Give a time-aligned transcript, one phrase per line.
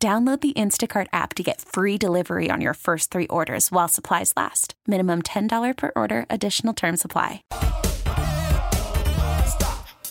[0.00, 4.32] Download the Instacart app to get free delivery on your first three orders while supplies
[4.36, 4.74] last.
[4.86, 7.42] Minimum $10 per order, additional term supply.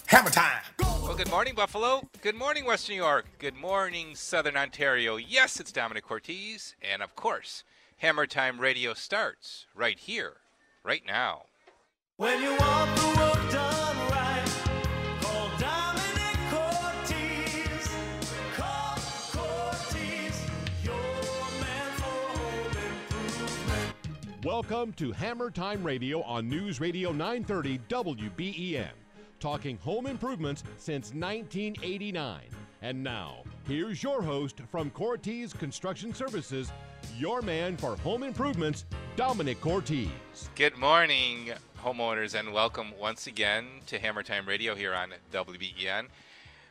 [0.07, 0.61] Hammer time.
[1.01, 2.01] Well, good morning, Buffalo.
[2.21, 3.27] Good morning, Western New York.
[3.39, 5.15] Good morning, Southern Ontario.
[5.15, 6.75] Yes, it's Domenic Cortese.
[6.81, 7.63] And of course,
[7.99, 10.33] Hammer Time Radio starts right here,
[10.83, 11.43] right now.
[12.17, 14.06] When you want the work done
[24.47, 28.87] Welcome to Hammer Time Radio on News Radio 930 WBEN,
[29.41, 32.43] talking home improvements since 1989.
[32.81, 36.71] And now, here's your host from Cortese Construction Services,
[37.17, 38.85] your man for home improvements,
[39.17, 40.09] Domenic Cortese.
[40.55, 41.51] Good morning,
[41.83, 46.05] homeowners, and welcome once again to Hammer Time Radio here on WBEN.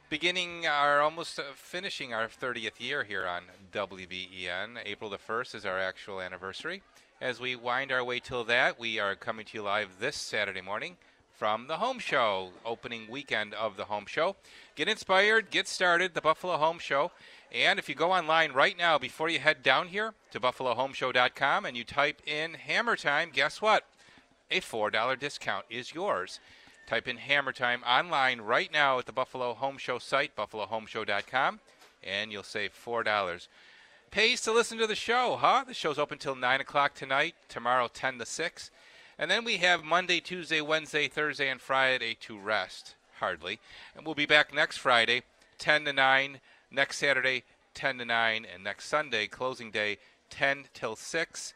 [0.09, 4.79] Beginning our almost uh, finishing our 30th year here on WBEN.
[4.87, 6.83] April the 1st is our actual anniversary.
[7.21, 10.61] As we wind our way till that, we are coming to you live this Saturday
[10.61, 10.99] morning
[11.33, 14.37] from the Home Show, opening weekend of the Home Show.
[14.75, 17.13] Get inspired, get started, the Buffalo Home Show.
[17.51, 21.75] And if you go online right now before you head down here to buffalohomeshow.com and
[21.75, 23.85] you type in Hammer Time, guess what?
[24.51, 26.39] A $4 discount is yours.
[26.87, 31.61] Type in Hammer Time online right now at the Buffalo Home Show site, buffalohomeshow.com,
[32.05, 33.49] and you'll save $4.
[34.11, 35.65] Pays to listen to the show, huh?
[35.67, 38.71] The show's open till 9 o'clock tonight, tomorrow 10 to 6.
[39.19, 42.95] And then we have Monday, Tuesday, Wednesday, Thursday, and Friday to rest.
[43.19, 43.59] Hardly.
[43.97, 45.23] And we'll be back next Friday,
[45.59, 46.41] 10 to 9.
[46.71, 48.47] Next Saturday, 10 to 9.
[48.53, 49.99] And next Sunday, closing day,
[50.31, 51.55] 10 till 6.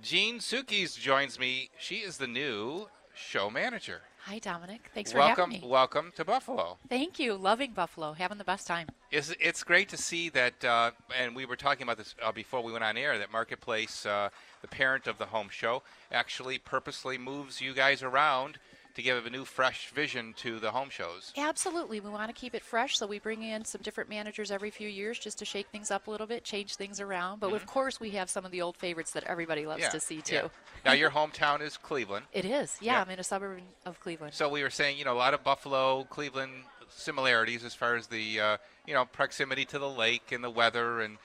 [0.00, 1.70] Jean Sukis joins me.
[1.78, 4.02] She is the new show manager.
[4.26, 4.78] Hi, Domenic.
[4.94, 5.72] Thanks for welcome, having me.
[5.72, 6.78] welcome to Buffalo.
[6.88, 7.34] Thank you.
[7.34, 8.12] Loving Buffalo.
[8.12, 8.86] Having the best time.
[9.10, 12.62] It's, it's great to see that, uh, and we were talking about this uh, before
[12.62, 14.28] we went on air, that Marketplace, uh,
[14.60, 15.82] the parent of the home show,
[16.12, 18.58] actually purposely moves you guys around
[18.94, 21.32] to give a new, fresh vision to the home shows.
[21.36, 22.00] Absolutely.
[22.00, 24.88] We want to keep it fresh, so we bring in some different managers every few
[24.88, 27.40] years just to shake things up a little bit, change things around.
[27.40, 29.86] But of course, we have some of the old favorites that everybody loves Mm-hmm.
[29.86, 30.40] Yeah, to see, yeah.
[30.42, 30.50] too.
[30.84, 32.26] now, your hometown is Cleveland.
[32.32, 32.76] It is.
[32.80, 33.02] Yeah, Yeah.
[33.02, 34.34] I'm in a suburb of Cleveland.
[34.34, 36.52] So we were saying, you know, a lot of Buffalo, Cleveland
[36.90, 41.00] similarities as far as the, uh, you know, proximity to the lake and the weather
[41.00, 41.16] and,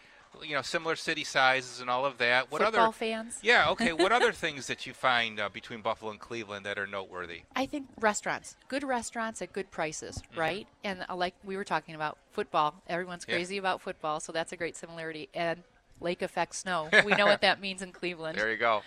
[0.44, 2.52] you know, similar city sizes and all of that.
[2.52, 2.92] What Football other?
[2.92, 3.40] fans?
[3.44, 3.70] Yeah.
[3.72, 3.94] Okay.
[3.94, 7.42] What other things that you find uh, between Buffalo and Cleveland that are noteworthy?
[7.56, 10.40] I think restaurants, good restaurants at good prices, Mm-hmm.
[10.40, 10.68] right?
[10.84, 13.36] And uh, like we were talking about football, everyone's Yeah.
[13.36, 15.30] crazy about football, so that's a great similarity.
[15.34, 15.64] And
[16.00, 18.38] lake effect snow, we know what that means in Cleveland.
[18.38, 18.82] There you go.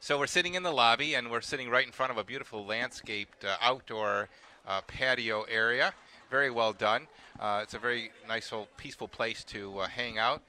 [0.00, 2.64] So we're sitting in the lobby, and we're sitting right in front of a beautiful
[2.64, 4.28] landscaped uh, outdoor
[4.66, 5.92] uh, patio area.
[6.30, 7.06] Very well done.
[7.38, 10.42] Uh, it's a very nice, old, peaceful place to uh, hang out.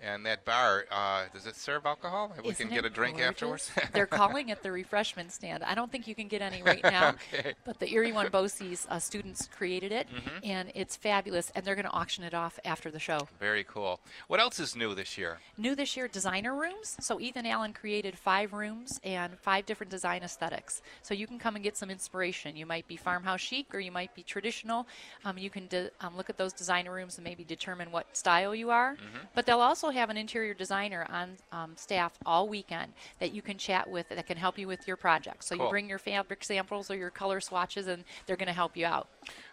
[0.00, 2.32] And that bar, uh, does it serve alcohol?
[2.44, 3.30] we Isn't can get a drink gorgeous?
[3.70, 3.70] afterwards.
[3.92, 5.64] They're calling it the refreshment stand.
[5.64, 7.54] I don't think you can get any right now, Okay.
[7.64, 10.38] but the Erie One uh, students created it, Mm-hmm.
[10.44, 11.50] and it's fabulous.
[11.54, 13.26] And they're going to auction it off after the show.
[13.40, 13.98] Very cool.
[14.28, 15.38] What else is new this year?
[15.56, 16.96] New this year, designer rooms.
[17.00, 20.80] So Ethan Allen created five rooms and five different design aesthetics.
[21.02, 22.56] So you can come and get some inspiration.
[22.56, 24.86] You might be farmhouse chic or you might be traditional.
[25.24, 28.54] Um, you can de- um, look at those designer rooms and maybe determine what style
[28.54, 28.96] you are.
[29.34, 33.58] But they'll also have an interior designer on um, staff all weekend that you can
[33.58, 35.44] chat with that can help you with your project.
[35.44, 35.66] So Cool.
[35.66, 38.86] you bring your fabric samples or your color swatches and they're going to help you
[38.86, 39.08] out.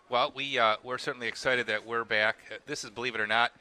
[0.09, 2.37] Well, we uh, we're certainly excited that we're back.
[2.51, 3.51] Uh, This is, believe it or not,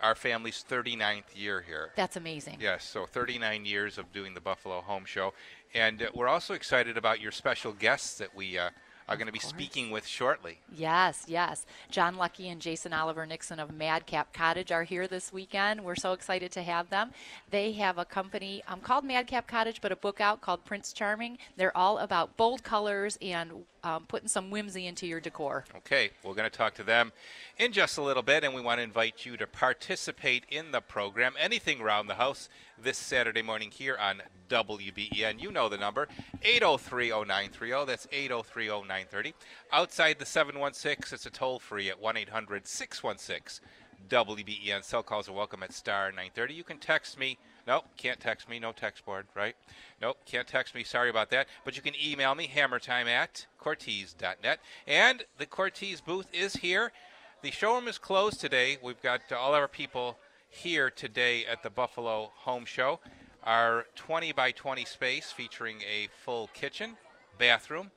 [0.00, 1.90] our family's 39th year here.
[1.96, 2.58] That's amazing.
[2.60, 5.34] Yes, so 39 years of doing the Buffalo Home Show,
[5.74, 8.70] and uh, we're also excited about your special guests that we uh,
[9.08, 10.58] are going to be speaking with shortly.
[10.74, 11.64] Yes, yes.
[11.90, 15.82] John Loecke and Jason Oliver Nixon of Madcap Cottage are here this weekend.
[15.82, 17.12] We're so excited to have them.
[17.50, 21.38] They have a company um, called Madcap Cottage, but a book out called Prince Charming.
[21.56, 25.64] They're all about bold colors and um, putting some whimsy into your decor.
[25.78, 27.12] Okay, we're going to talk to them
[27.58, 30.80] in just a little bit, and we want to invite you to participate in the
[30.80, 32.48] program, anything around the house,
[32.80, 35.40] this Saturday morning here on WBEN.
[35.40, 36.08] You know the number,
[36.44, 37.86] 8030930.
[37.86, 39.32] That's 8030930.
[39.72, 43.66] Outside the 716, it's a toll free at 1 800 616
[44.08, 44.84] WBEN.
[44.84, 46.54] Cell calls are welcome at star 930.
[46.54, 47.38] You can text me.
[47.68, 48.58] Nope, can't text me.
[48.58, 49.54] No text board, right?
[50.00, 50.84] Nope, can't text me.
[50.84, 51.48] Sorry about that.
[51.66, 54.60] But you can email me, hammertime at cortese.net.
[54.86, 56.92] And the Cortese booth is here.
[57.42, 58.78] The showroom is closed today.
[58.82, 60.16] We've got all our people
[60.48, 63.00] here today at the Buffalo Home Show.
[63.44, 66.96] Our 20 by 20 space featuring a full kitchen,
[67.36, 67.90] bathroom,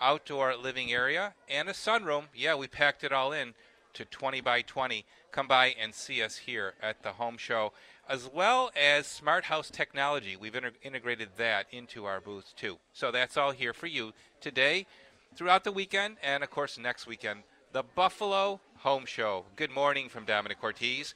[0.00, 2.24] outdoor living area, and a sunroom.
[2.34, 3.52] Yeah, we packed it all in
[3.92, 5.04] to 20 by 20.
[5.32, 7.72] Come by and see us here at the home show,
[8.08, 10.34] as well as Smart House Technology.
[10.34, 12.78] We've integrated that into our booth too.
[12.94, 14.86] So that's all here for you today,
[15.36, 17.40] throughout the weekend, and of course next weekend.
[17.72, 19.44] The Buffalo Home Show.
[19.56, 21.12] Good morning from Domenic Cortese.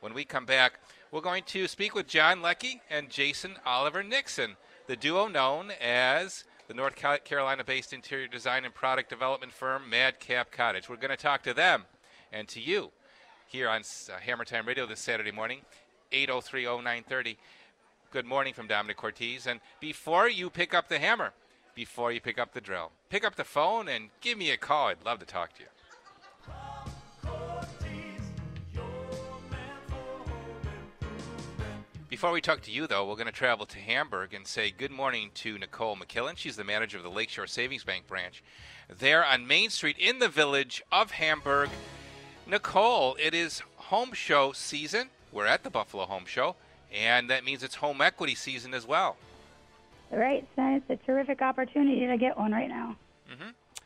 [0.00, 0.80] When we come back,
[1.10, 4.56] we're going to speak with John Loecke and Jason Oliver Nixon,
[4.86, 10.50] the duo known as the North Carolina based interior design and product development firm Madcap
[10.50, 10.90] Cottage.
[10.90, 11.84] We're going to talk to them
[12.30, 12.90] and to you
[13.46, 15.60] here on uh, Hammer Time Radio this Saturday morning,
[16.14, 17.36] 8030930.
[18.12, 19.50] Good morning from Domenic Cortese.
[19.50, 21.32] And before you pick up the hammer,
[21.74, 24.88] before you pick up the drill, pick up the phone and give me a call.
[24.88, 25.68] I'd love to talk to you.
[32.08, 34.92] Before we talk to you, though, we're going to travel to Hamburg and say good
[34.92, 36.36] morning to Nicole McKillen.
[36.36, 38.44] She's the manager of the Lakeshore Savings Bank branch
[38.88, 41.70] there on Main Street in the village of Hamburg.
[42.46, 45.10] Nicole, it is home show season.
[45.34, 46.54] We're at the Buffalo Home Show,
[46.92, 49.16] and that means it's home equity season as well.
[50.12, 52.96] Right, so it's a terrific opportunity to get one right now.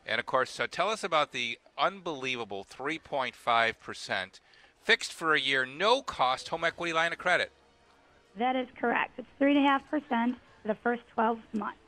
[0.07, 4.41] And of course, uh, tell us about the unbelievable 3.5%
[4.83, 7.51] fixed for a year, no cost home equity line of credit.
[8.39, 9.19] That is correct.
[9.19, 11.79] It's three and a half percent for the first 12 months.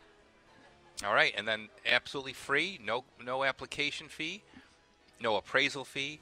[1.05, 4.43] All right, and then absolutely free, no no application fee,
[5.19, 6.21] no appraisal fee,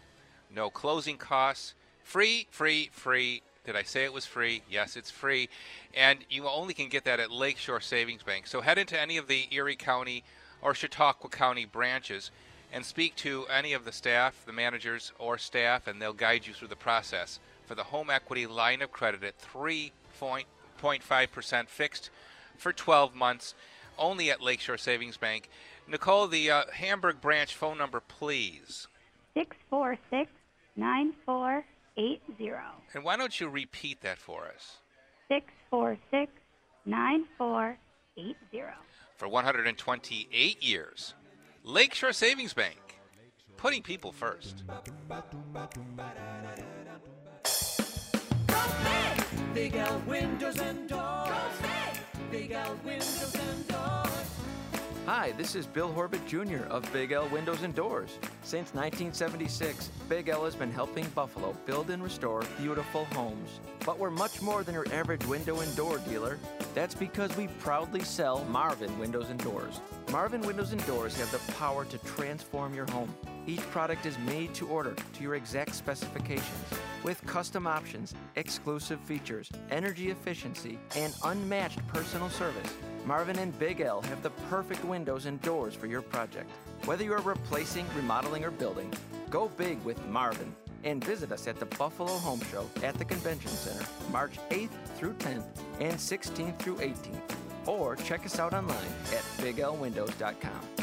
[0.55, 1.75] no closing costs,
[2.09, 3.43] free, free, free.
[3.67, 4.63] Did I say it was free?
[4.71, 5.51] Yes, it's free,
[5.95, 8.47] and you only can get that at Lakeshore Savings Bank.
[8.47, 10.25] So head into any of the Erie County
[10.63, 12.31] or Chautauqua County branches
[12.73, 16.55] and speak to any of the staff, the managers or staff, and they'll guide you
[16.55, 22.09] through the process for the home equity line of credit at 3.5% fixed
[22.57, 23.55] for 12 months,
[23.99, 25.51] only at Lakeshore Savings Bank.
[25.87, 28.89] Nicole, the uh, Hamburg branch phone number, please.
[29.35, 30.31] 646
[31.99, 32.95] 9480.
[32.95, 34.79] And why don't you repeat that for us?
[35.29, 36.33] 646
[36.87, 38.37] 9480.
[39.17, 41.15] For 128 years,
[41.65, 43.01] Lakeshore Savings Bank,
[43.57, 44.63] putting people first.
[49.53, 51.31] Big L windows and doors.
[52.31, 54.08] Big L windows and doors.
[55.09, 56.67] Hi, this is Bill Horbit Jr.
[56.69, 58.19] of Big L Windows and Doors.
[58.43, 63.61] Since 1976, Big L has been helping Buffalo build and restore beautiful homes.
[63.87, 66.39] But we're much more than your average window and door dealer.
[66.75, 69.81] That's because we proudly sell Marvin Windows and Doors.
[70.13, 73.09] Marvin Windows and Doors have the power to transform your home.
[73.47, 76.67] Each product is made to order to your exact specifications
[77.03, 82.75] with custom options, exclusive features, energy efficiency, and unmatched personal service.
[83.09, 86.51] Marvin and Big L have the perfect windows and doors for your project.
[86.85, 88.93] Whether you are replacing, remodeling, or building,
[89.31, 93.51] go big with Marvin and visit us at the Buffalo Home Show at the Convention
[93.51, 95.47] Center March 8th through 10th
[95.81, 97.35] and 16th through 18th.
[97.65, 98.77] Or check us out online
[99.15, 100.78] at biglwindows.com.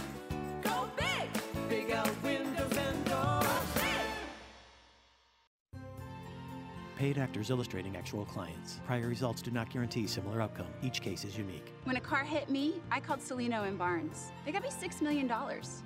[7.06, 8.80] Paid actors illustrating actual clients.
[8.88, 10.66] Prior results do not guarantee similar outcome.
[10.82, 11.72] Each case is unique.
[11.84, 14.32] When a car hit me, I called Cellino and Barnes.
[14.44, 15.32] They got me $6 million,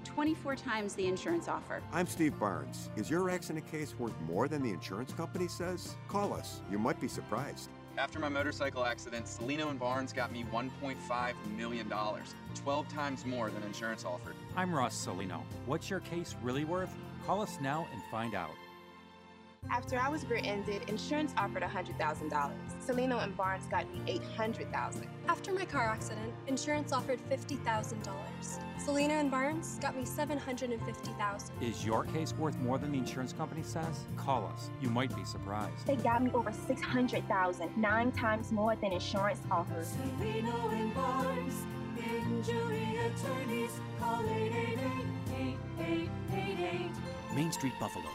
[0.05, 1.81] 24 times the insurance offer.
[1.91, 2.89] I'm Steve Barnes.
[2.95, 5.97] Is your accident case worth more than the insurance company says?
[6.07, 6.61] Call us.
[6.71, 7.69] You might be surprised.
[7.97, 11.91] After my motorcycle accident, Cellino and Barnes got me $1.5 million,
[12.55, 14.35] 12 times more than insurance offered.
[14.55, 15.41] I'm Ross Cellino.
[15.65, 16.95] What's your case really worth?
[17.25, 18.51] Call us now and find out.
[19.71, 22.51] After I was rear-ended, insurance offered $100,000.
[22.85, 25.07] Cellino and Barnes got me 800,000.
[25.27, 27.95] After my car accident, insurance offered $50,000.
[28.83, 31.51] Cellino and Barnes got me 750,000.
[31.61, 34.05] Is your case worth more than the insurance company says?
[34.17, 34.71] Call us.
[34.81, 35.85] You might be surprised.
[35.85, 39.85] They got me over $600,000, nine times more than insurance offered.
[39.85, 41.63] Cellino and Barnes,
[41.97, 43.79] injury attorneys.
[43.99, 46.91] Call 888-8888.
[47.35, 48.09] Main Street Buffalo.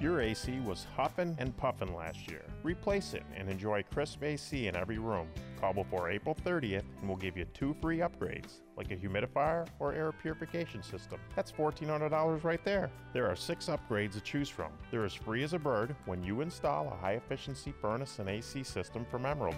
[0.00, 2.44] Your AC was huffing and puffing last year.
[2.62, 5.26] Replace it and enjoy crisp AC in every room.
[5.60, 9.92] Call before April 30th and we'll give you two free upgrades, like a humidifier or
[9.92, 11.18] air purification system.
[11.34, 12.90] That's $1,400 right there.
[13.12, 14.70] There are six upgrades to choose from.
[14.92, 18.62] They're as free as a bird when you install a high efficiency furnace and AC
[18.62, 19.56] system from Emerald.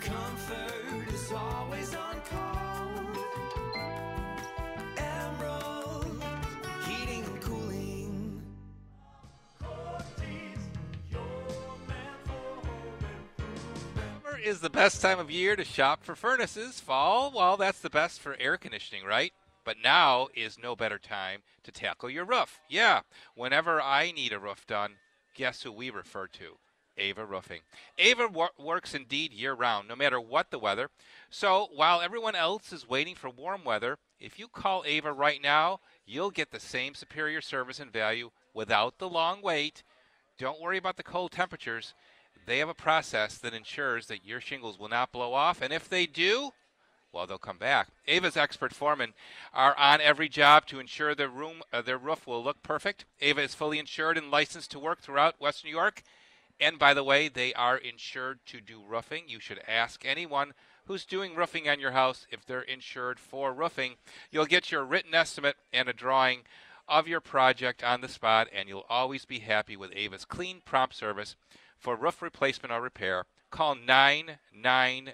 [0.00, 3.51] Comfort is always on call.
[14.44, 16.80] Is the best time of year to shop for furnaces.
[16.80, 19.32] Fall, well, that's the best for air conditioning, right?
[19.64, 22.60] But now is no better time to tackle your roof.
[22.68, 23.02] Yeah,
[23.36, 24.94] whenever I need a roof done,
[25.34, 26.58] guess who we refer to?
[26.98, 27.60] Ava Roofing.
[27.96, 30.90] Ava wor- works indeed year round, no matter what the weather.
[31.30, 35.80] So while everyone else is waiting for warm weather, if you call Ava right now,
[36.04, 39.82] you'll get the same superior service and value without the long wait.
[40.38, 41.94] Don't worry about the cold temperatures.
[42.46, 45.88] They have a process that ensures that your shingles will not blow off, and if
[45.88, 46.50] they do,
[47.12, 47.88] well, they'll come back.
[48.08, 49.12] Ava's expert foremen
[49.52, 53.04] are on every job to ensure their room, uh, their roof will look perfect.
[53.20, 56.02] Ava is fully insured and licensed to work throughout Western New York.
[56.58, 59.24] And by the way, they are insured to do roofing.
[59.26, 60.54] You should ask anyone
[60.86, 63.96] who's doing roofing on your house if they're insured for roofing.
[64.30, 66.40] You'll get your written estimate and a drawing
[66.88, 70.94] of your project on the spot, and you'll always be happy with Ava's clean, prompt
[70.94, 71.36] service
[71.82, 73.24] for roof replacement or repair.
[73.50, 75.12] Call 990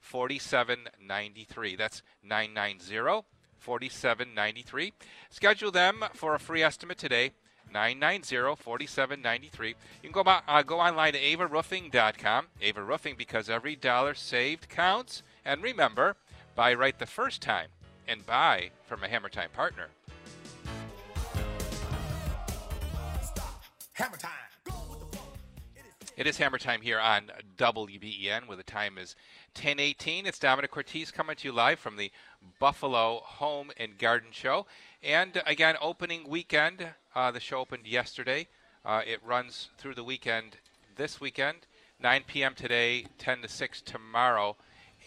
[0.00, 1.76] 4793.
[1.76, 3.26] That's 990
[3.58, 4.92] 4793.
[5.30, 7.30] Schedule them for a free estimate today.
[7.72, 9.68] 990-4793.
[9.68, 12.46] You can go, by, uh, go online to avaroofing.com.
[12.60, 15.22] Ava Roofing because every dollar saved counts.
[15.44, 16.16] And remember,
[16.56, 17.68] buy right the first time
[18.08, 19.86] and buy from a Hammer Time partner.
[23.92, 24.49] Hammer time.
[26.20, 29.16] It is Hammer Time here on WBEN, where the time is
[29.54, 30.26] 10:18.
[30.26, 32.12] It's Domenic Cortese coming to you live from the
[32.58, 34.66] Buffalo Home and Garden Show,
[35.02, 36.88] and uh, again, opening weekend.
[37.14, 38.48] Uh, the show opened yesterday.
[38.84, 40.58] Uh, it runs through the weekend
[40.96, 41.60] this weekend,
[41.98, 42.54] 9 p.m.
[42.54, 44.56] today, 10 to 6 tomorrow,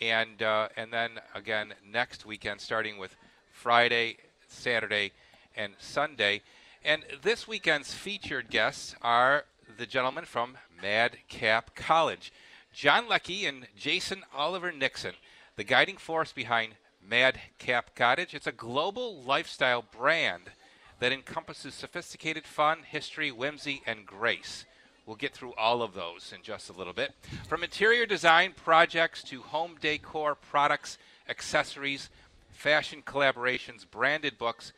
[0.02, 3.16] and uh, and then again next weekend, starting with
[3.52, 4.18] Friday,
[4.48, 5.12] Saturday,
[5.56, 6.42] and Sunday.
[6.84, 9.46] And this weekend's featured guests are
[9.78, 12.32] the gentleman from Madcap Cottage,
[12.74, 15.14] John Loecke and Jason Oliver Nixon,
[15.56, 16.74] the guiding force behind
[17.08, 18.34] Madcap Cottage.
[18.34, 20.52] It's a global lifestyle brand
[21.00, 24.66] that encompasses sophisticated fun, history, whimsy, and grace.
[25.06, 27.14] We'll get through all of those in just a little bit.
[27.48, 32.10] From interior design projects to home decor products, accessories,
[32.52, 34.72] fashion collaborations, branded books,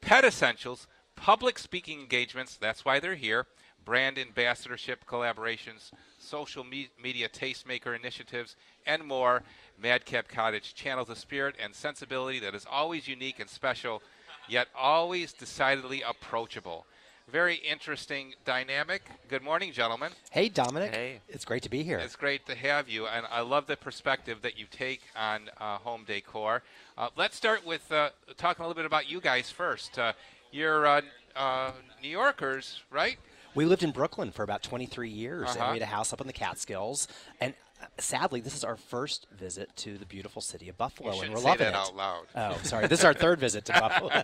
[0.00, 0.86] pet essentials,
[1.16, 3.46] public speaking engagements, that's why they're here,
[3.84, 9.42] brand ambassadorship collaborations, social me- media tastemaker initiatives, and more.
[9.80, 14.02] Madcap Cottage channels a spirit and sensibility that is always unique and special,
[14.48, 16.86] yet always decidedly approachable.
[17.30, 19.02] Very interesting dynamic.
[19.28, 20.12] Good morning, gentlemen.
[20.30, 20.90] Hey, Domenic.
[20.90, 21.20] Hey.
[21.28, 21.98] It's great to be here.
[21.98, 25.78] It's great to have you, and I love the perspective that you take on uh,
[25.78, 26.62] home decor.
[26.98, 29.98] Uh, let's start with uh, talking a little bit about you guys first.
[29.98, 30.12] Uh,
[30.52, 31.00] you're uh,
[31.34, 31.72] uh,
[32.02, 33.16] New Yorkers, right?
[33.54, 35.70] We lived in Brooklyn for about 23 years, and Uh-huh.
[35.72, 37.06] we had a house up in the Catskills.
[37.40, 41.32] And uh, sadly, this is our first visit to the beautiful city of Buffalo, and
[41.32, 41.74] we're say loving that it.
[41.74, 42.26] out loud.
[42.34, 42.86] Oh, sorry.
[42.88, 44.22] This is our third visit to Buffalo.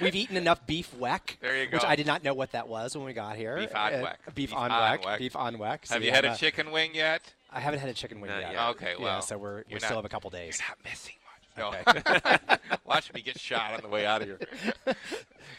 [0.00, 1.88] We've eaten enough beef weck, There you which go.
[1.88, 3.56] I did not know what that was when we got here.
[3.58, 4.16] Beef on Uh, weck.
[4.26, 5.02] Beef, Beef on weck.
[5.02, 5.18] weck.
[5.18, 5.86] Beef on weck.
[5.86, 7.22] So Have you had a a- chicken wing yet?
[7.52, 8.52] I haven't had a chicken wing yet.
[8.52, 8.68] yet.
[8.70, 10.58] Okay, Yeah, well, so we're, we still not- have a couple days.
[10.60, 11.14] You're not missing.
[11.56, 11.72] No.
[11.88, 12.38] Okay.
[12.84, 14.38] Watch me get shot on the way out of here.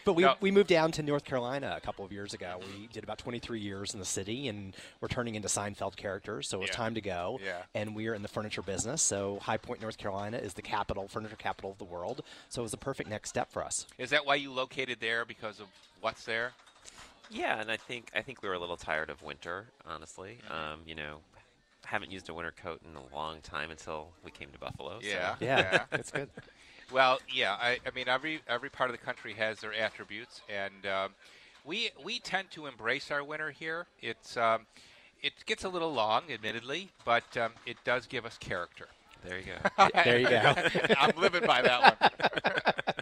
[0.04, 0.36] But we, No.
[0.40, 2.60] we moved down to North Carolina a couple of years ago.
[2.60, 6.58] We did about 23 years in the city, and we're turning into Seinfeld characters, so
[6.58, 6.75] it was Yeah.
[6.75, 7.40] time to go.
[7.44, 7.64] Yeah.
[7.74, 11.08] And we are in the furniture business, so High Point, North Carolina is the capital,
[11.08, 12.24] furniture capital of the world.
[12.50, 13.88] So it was a perfect next step for us.
[13.98, 15.68] Is that why you located there because of
[16.02, 16.52] what's there?
[17.32, 20.38] Yeah, and I think I think we were a little tired of winter, honestly.
[20.52, 21.22] Um, you know,
[21.86, 25.00] haven't used a winter coat in a long time until we came to Buffalo.
[25.01, 26.30] so- Yeah, Yeah, it's good.
[26.92, 30.86] Well, yeah, I, I mean every every part of the country has their attributes, and
[30.86, 31.12] um,
[31.65, 33.88] we we tend to embrace our winter here.
[34.01, 34.68] It's um,
[35.24, 38.88] it gets a little long, admittedly, but um, it does give us character.
[39.24, 39.88] There you go.
[40.04, 40.54] There you go.
[41.00, 42.95] I'm living by that one.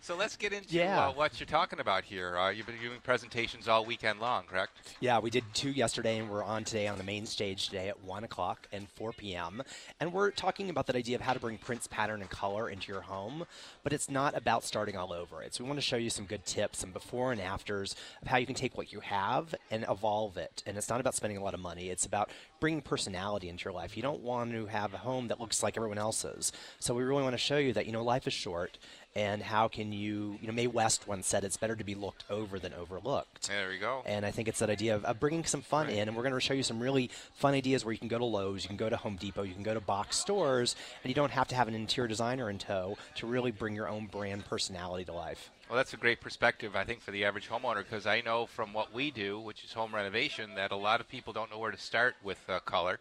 [0.00, 1.08] So let's get into Yeah.
[1.08, 2.36] uh, what you're talking about here.
[2.36, 4.94] Uh, you've been doing presentations all weekend long, correct?
[5.00, 8.02] Yeah, we did two yesterday, and we're on today on the main stage today at
[8.02, 9.62] 1 o'clock and 4 p.m.
[10.00, 12.92] And we're talking about that idea of how to bring prints, pattern, and color into
[12.92, 13.44] your home.
[13.84, 15.42] But it's not about starting all over.
[15.42, 18.38] It's we want to show you some good tips, some before and afters of how
[18.38, 20.62] you can take what you have and evolve it.
[20.66, 21.88] And it's not about spending a lot of money.
[21.90, 22.30] It's about
[22.62, 23.96] bringing personality into your life.
[23.96, 26.52] You don't want to have a home that looks like everyone else's.
[26.78, 28.78] So we really want to show you that you know life is short.
[29.16, 32.24] And how can you, you know, Mae West once said it's better to be looked
[32.30, 33.48] over than overlooked.
[33.48, 34.02] There we go.
[34.06, 36.34] And I think it's that idea of, of bringing some fun in, and we're going
[36.34, 38.78] to show you some really fun ideas where you can go to Lowe's, you can
[38.78, 41.54] go to Home Depot, you can go to box stores, and you don't have to
[41.54, 45.50] have an interior designer in tow to really bring your own brand personality to life.
[45.72, 48.74] Well, that's a great perspective, I think, for the average homeowner because I know from
[48.74, 51.70] what we do, which is home renovation, that a lot of people don't know where
[51.70, 53.00] to start with uh, color.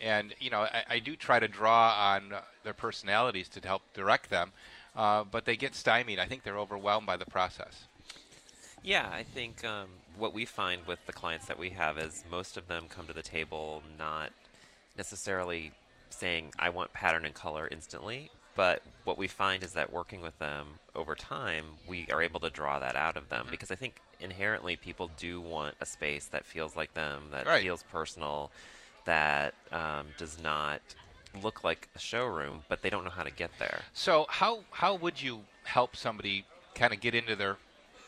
[0.00, 2.32] And, you know, I, I do try to draw on
[2.64, 4.52] their personalities to help direct them,
[4.96, 6.18] uh, but they get stymied.
[6.18, 7.84] I think they're overwhelmed by the process.
[8.82, 12.56] Yeah, I think um, what we find with the clients that we have is most
[12.56, 14.30] of them come to the table not
[14.96, 15.70] necessarily
[16.08, 18.30] saying, I want pattern and color instantly.
[18.56, 22.50] But what we find is that working with them over time, we are able to
[22.50, 26.44] draw that out of them because I think inherently people do want a space that
[26.44, 27.62] feels like them, that Right.
[27.62, 28.50] feels personal,
[29.04, 30.80] that um, does not
[31.42, 33.82] look like a showroom, but they don't know how to get there.
[33.92, 37.58] So, how, how would you help somebody kind of get into their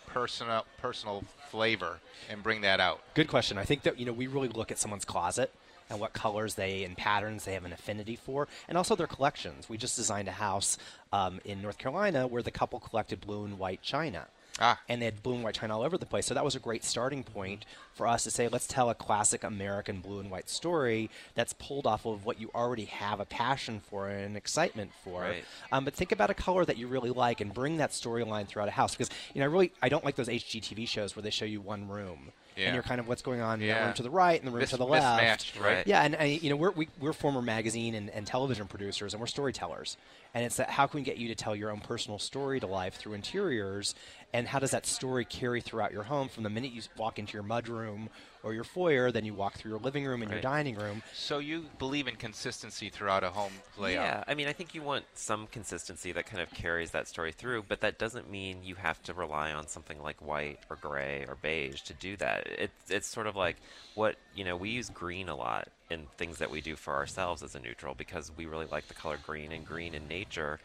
[0.07, 2.01] personal, personal flavor
[2.31, 3.01] and bring that out?
[3.15, 3.59] Good question.
[3.59, 5.53] I think that you know we really look at someone's closet
[5.91, 9.69] and what colors they and patterns they have an affinity for, and also their collections.
[9.69, 10.79] We just designed a house
[11.13, 14.27] um, in North Carolina where the couple collected blue and white china.
[14.61, 14.81] Ah.
[14.89, 16.27] And they had blue and white china all over the place.
[16.27, 17.65] So that was a great starting point
[17.95, 21.87] for us to say, let's tell a classic American blue and white story that's pulled
[21.87, 25.23] off of what you already have a passion for and an excitement for.
[25.23, 25.45] Right.
[25.71, 28.69] Um, but think about a color that you really like and bring that storyline throughout
[28.69, 28.95] a house.
[28.95, 31.61] Because you know, I really I don't like those HGTV shows where they show you
[31.61, 32.33] one room.
[32.59, 32.67] Yeah.
[32.67, 34.51] And you're kind of what's going on in the room to the right and the
[34.51, 35.23] room Mis- to the left.
[35.61, 35.87] right?
[35.87, 39.21] Yeah, and I, you know we're we, we're former magazine and, and television producers, and
[39.21, 39.97] we're storytellers.
[40.35, 42.67] And it's that how can we get you to tell your own personal story to
[42.67, 43.95] life through interiors,
[44.33, 47.35] and how does that story carry throughout your home from the minute you walk into
[47.35, 48.09] your mudroom
[48.43, 51.03] or your foyer, then you walk through your living room and your dining room.
[51.15, 54.05] So, you believe in consistency throughout a home layout?
[54.05, 57.33] Yeah, I mean, I think you want some consistency that kind of carries that story
[57.33, 61.25] through, but that doesn't mean you have to rely on something like white or gray
[61.27, 62.47] or beige to do that.
[62.47, 63.57] It's it's sort of like
[63.95, 64.57] what you know.
[64.57, 67.95] We use green a lot in things that we do for ourselves as a neutral
[67.95, 70.59] because we really like the color green, and green in nature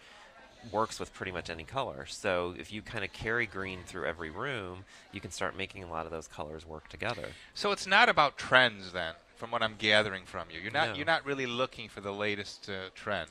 [0.71, 2.05] works with pretty much any color.
[2.05, 5.89] So if you kind of carry green through every room, you can start making a
[5.89, 7.27] lot of those colors work together.
[7.53, 10.59] So it's not about trends then, from what I'm gathering from you.
[10.61, 10.95] You're not No.
[10.95, 13.29] you're not really looking for the latest uh, trend.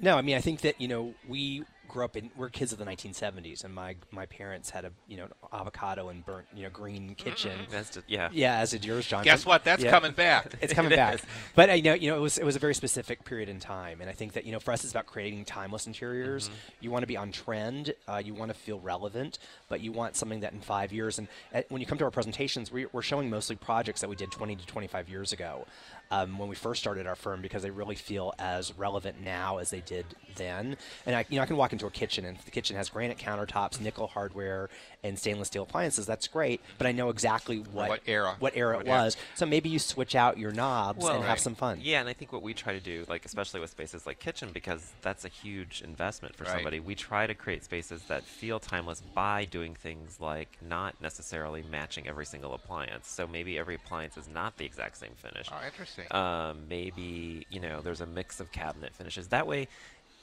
[0.00, 2.78] No, I mean I think that you know we grew up in we're kids of
[2.78, 6.70] the 1970s, and my my parents had a you know avocado and burnt you know
[6.70, 7.52] green kitchen.
[7.70, 8.30] That's just- yeah.
[8.32, 9.22] yeah, as did yours, John.
[9.22, 9.64] Guess what?
[9.64, 9.90] That's yeah.
[9.90, 10.54] coming back.
[10.62, 11.14] It's coming It back.
[11.16, 11.22] is.
[11.54, 14.00] But I know you know it was it was a very specific period in time,
[14.00, 16.48] and I think that you know for us it's about creating timeless interiors.
[16.48, 16.56] Mm-hmm.
[16.80, 20.16] You want to be on trend, uh, you want to feel relevant, but you want
[20.16, 21.18] something that in five years.
[21.18, 24.16] And uh, when you come to our presentations, we, we're showing mostly projects that we
[24.16, 25.66] did 20 to 25 years ago.
[26.12, 29.70] Um, when we first started our firm, because they really feel as relevant now as
[29.70, 30.04] they did
[30.36, 30.76] then.
[31.06, 32.90] And I, you know, I can walk into a kitchen, and if the kitchen has
[32.90, 34.68] granite countertops, nickel hardware,
[35.02, 36.04] and stainless steel appliances.
[36.04, 38.36] That's great, but I know exactly what What era.
[38.40, 38.98] what era What it era.
[39.04, 39.16] was.
[39.34, 41.80] So maybe you switch out your knobs and have some fun.
[41.82, 44.50] Yeah, and I think what we try to do, like especially with spaces like kitchen,
[44.52, 46.52] because that's a huge investment for Right.
[46.52, 46.78] somebody.
[46.78, 52.06] We try to create spaces that feel timeless by doing things like not necessarily matching
[52.06, 53.08] every single appliance.
[53.08, 55.48] So maybe every appliance is not the exact same finish.
[55.50, 55.56] Oh,
[56.02, 56.16] interesting.
[56.16, 59.28] Um, maybe you know there's a mix of cabinet finishes.
[59.28, 59.68] That way.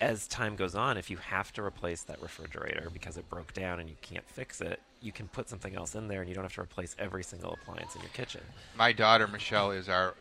[0.01, 3.81] As time goes on, if you have to replace that refrigerator because it broke down
[3.81, 6.45] and you can't fix it, you can put something else in there and you don't
[6.45, 8.39] have to replace every single appliance in your kitchen.
[8.77, 10.15] My daughter Michelle is our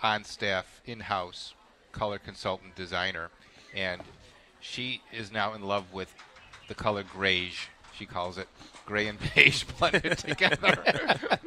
[0.00, 1.54] on-staff, in-house
[1.90, 3.30] color consultant designer,
[3.74, 4.00] and
[4.60, 6.14] she is now in love with
[6.68, 7.66] the color greige.
[7.98, 8.48] She calls it
[8.84, 10.76] gray and beige blended together.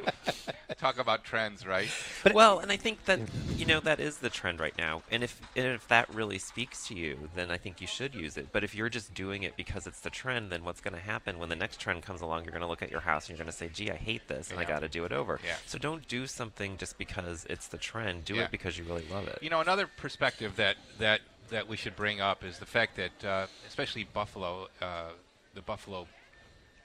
[0.78, 1.88] Talk about trends, right?
[2.32, 3.20] well, and I think that
[3.56, 5.02] you know that is the trend right now.
[5.10, 8.38] And if and if that really speaks to you, then I think you should use
[8.38, 8.48] it.
[8.50, 11.38] But if you're just doing it because it's the trend, then what's going to happen
[11.38, 12.44] when the next trend comes along?
[12.44, 14.26] You're going to look at your house and you're going to say, "Gee, I hate
[14.26, 15.56] this, and I got to do it over." Yeah.
[15.66, 18.24] So don't do something just because it's the trend.
[18.24, 18.44] Do Yeah.
[18.44, 19.38] it because you really love it.
[19.42, 23.24] You know, another perspective that that that we should bring up is the fact that,
[23.24, 25.10] uh, especially Buffalo, uh,
[25.54, 26.06] the Buffalo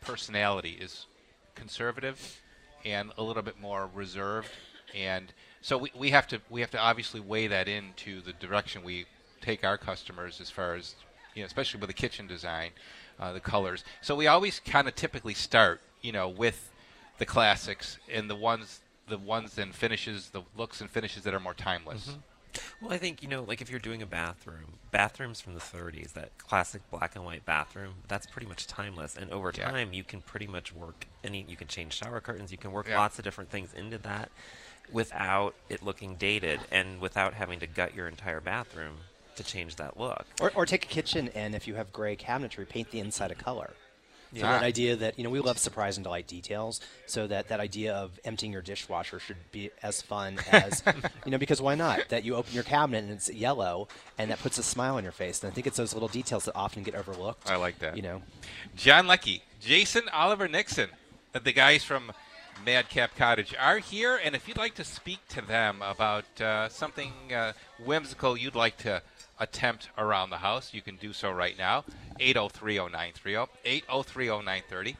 [0.05, 1.05] personality is
[1.55, 2.41] conservative
[2.85, 4.49] and a little bit more reserved,
[4.93, 8.83] and so we, we have to we have to obviously weigh that into the direction
[8.83, 9.05] we
[9.41, 10.95] take our customers as far as
[11.33, 12.71] you know, especially with the kitchen design.
[13.19, 13.85] uh, the colors.
[14.01, 16.69] So we always kind of typically start, you know, with
[17.17, 21.39] the classics and the ones, the ones and finishes, the looks and finishes that are
[21.39, 22.09] more timeless.
[22.09, 22.17] Mhm.
[22.81, 26.13] Well, I think, you know, like if you're doing a bathroom, bathrooms from the 30s,
[26.13, 29.15] that classic black and white bathroom, that's pretty much timeless.
[29.15, 29.71] And over Yeah.
[29.71, 32.87] time, you can pretty much work any, you can change shower curtains, you can work
[32.87, 32.97] Yeah.
[32.99, 34.29] lots of different things into that
[34.91, 38.97] without it looking dated and without having to gut your entire bathroom
[39.35, 40.25] to change that look.
[40.39, 43.35] Or, or take a kitchen and if you have gray cabinetry, paint the inside a
[43.35, 43.73] color.
[44.33, 46.81] So that idea that you know we love surprise and delight details.
[47.05, 50.83] So that that idea of emptying your dishwasher should be as fun as
[51.25, 52.09] you know because why not?
[52.09, 55.11] That you open your cabinet and it's yellow and that puts a smile on your
[55.11, 55.41] face.
[55.43, 57.49] And I think it's those little details that often get overlooked.
[57.49, 57.95] I like that.
[57.95, 58.21] You know,
[58.75, 60.89] John Loecke, Jason Oliver Nixon,
[61.33, 62.11] the guys from
[62.63, 67.11] Madcap Cottage are here, and if you'd like to speak to them about uh, something
[67.33, 69.01] uh, whimsical you'd like to
[69.39, 71.83] attempt around the house, you can do so right now.
[72.19, 73.47] 8030930,
[73.87, 74.95] 8030930.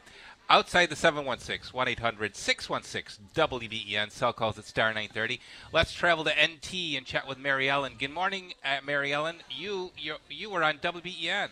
[0.48, 5.40] Outside the 716 1 800 616 WBEN, cell calls at star 930.
[5.72, 7.94] Let's travel to NT and chat with Mary Ellen.
[7.98, 9.36] Good morning, uh, Mary Ellen.
[9.50, 11.48] You, you, you were on WBEN.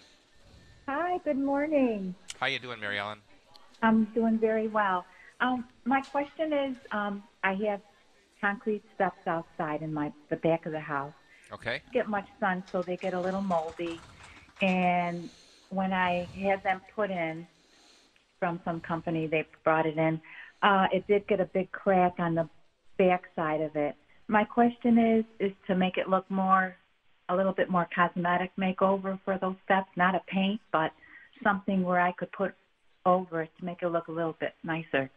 [0.86, 2.14] Hi, good morning.
[2.38, 3.18] How you doing, Mary Ellen?
[3.82, 5.04] I'm doing very well.
[5.40, 7.80] Um, my question is, um, I have
[8.40, 11.12] concrete steps outside in my the back of the house.
[11.52, 11.82] Okay.
[11.92, 14.00] Get much sun, so they get a little moldy.
[14.60, 15.28] And
[15.74, 17.46] when I had them put in
[18.38, 20.20] from some company, they brought it in.
[20.62, 22.48] Uh, it did get a big crack on the
[22.98, 23.94] back side of it.
[24.28, 26.74] My question is, is to make it look more,
[27.28, 30.92] a little bit more cosmetic makeover for those steps, not a paint, but
[31.42, 32.54] something where I could put
[33.04, 35.10] over it to make it look a little bit nicer.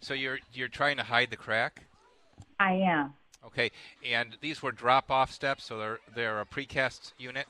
[0.00, 1.84] So you're you're trying to hide the crack?
[2.58, 3.14] I am.
[3.46, 3.70] Okay.
[4.04, 7.46] And these were drop-off steps, so they're they're a precast unit.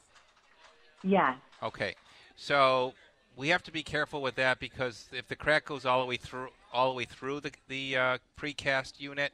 [1.02, 1.36] Yes.
[1.62, 1.94] Okay.
[2.36, 2.94] So
[3.36, 6.16] we have to be careful with that because if the crack goes all the way
[6.16, 9.32] through all the way through the the uh, precast unit,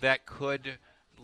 [0.00, 0.78] that could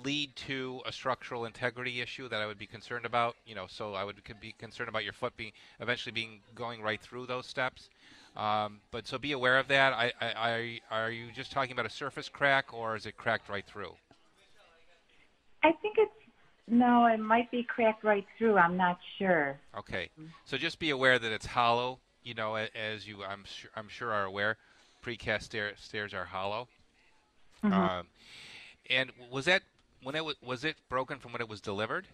[0.05, 3.37] lead to a structural integrity issue that I would be concerned about.
[3.47, 7.01] You know, so I would be concerned about your foot being eventually being going right
[7.01, 7.89] through those steps.
[8.37, 9.95] Um, but so be aware of that.
[9.95, 13.49] I, I, I, are you just talking about a surface crack, or is it cracked
[13.49, 13.95] right through?
[15.63, 16.13] I think it's
[16.69, 18.57] no, it might be cracked right through.
[18.57, 19.59] I'm not sure.
[19.77, 20.11] Okay.
[20.45, 22.01] So just be aware that it's hollow.
[22.23, 24.57] You know, as you I'm sure I'm sure are aware,
[25.03, 26.69] precast stair, stairs are hollow.
[27.63, 27.73] Mhm.
[27.73, 28.07] Um,
[28.91, 29.63] and was that
[30.03, 32.07] when it was was it broken from when it was delivered?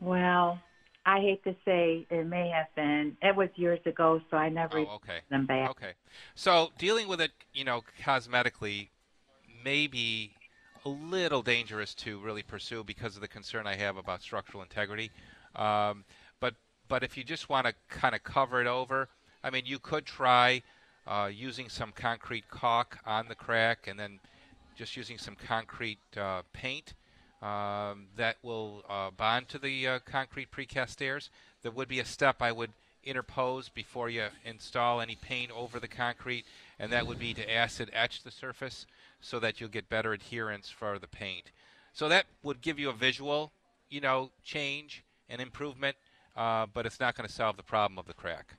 [0.00, 0.58] Well,
[1.06, 3.16] I hate to say it may have been.
[3.22, 5.20] It was years ago, so I never Oh, okay.
[5.30, 5.70] them back.
[5.70, 5.92] Okay.
[6.34, 8.88] So dealing with it, you know, cosmetically
[9.62, 10.34] may be
[10.84, 15.10] a little dangerous to really pursue because of the concern I have about structural integrity.
[15.56, 16.04] Um,
[16.40, 16.54] but
[16.88, 19.08] but if you just want to kind of cover it over,
[19.42, 20.62] I mean, you could try
[21.06, 24.20] uh, using some concrete caulk on the crack and then
[24.76, 26.94] just using some concrete uh, paint
[27.42, 31.30] um, that will uh, bond to the uh, concrete precast stairs.
[31.62, 32.70] There would be a step I would
[33.04, 36.44] interpose before you install any paint over the concrete,
[36.78, 38.86] and that would be to acid etch the surface
[39.20, 41.50] so that you'll get better adherence for the paint.
[41.92, 43.52] So that would give you a visual,
[43.88, 45.96] you know, change and improvement,
[46.36, 48.54] uh, but it's not going to solve the problem of the crack.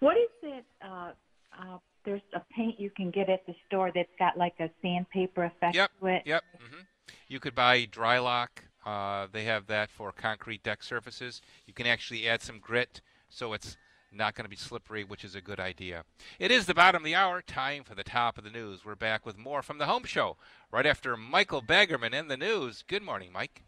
[0.00, 0.64] What is it?
[0.82, 1.12] Uh,
[1.58, 5.44] uh, there's a paint you can get at the store that's got like a sandpaper
[5.44, 5.90] effect Yep.
[6.00, 6.22] to it.
[6.24, 6.44] Yep.
[6.58, 6.80] hmm
[7.28, 8.48] You could buy Drylok.
[8.84, 11.40] Uh, they have that for concrete deck surfaces.
[11.66, 13.00] You can actually add some grit
[13.32, 13.76] so it's
[14.12, 16.04] not going to be slippery, which is a good idea.
[16.38, 17.40] It is the bottom of the hour.
[17.40, 18.84] Time for the top of the news.
[18.84, 20.36] We're back with more from the home show
[20.70, 22.84] right after Michael Baggerman in the news.
[22.86, 23.62] Good morning, Mike.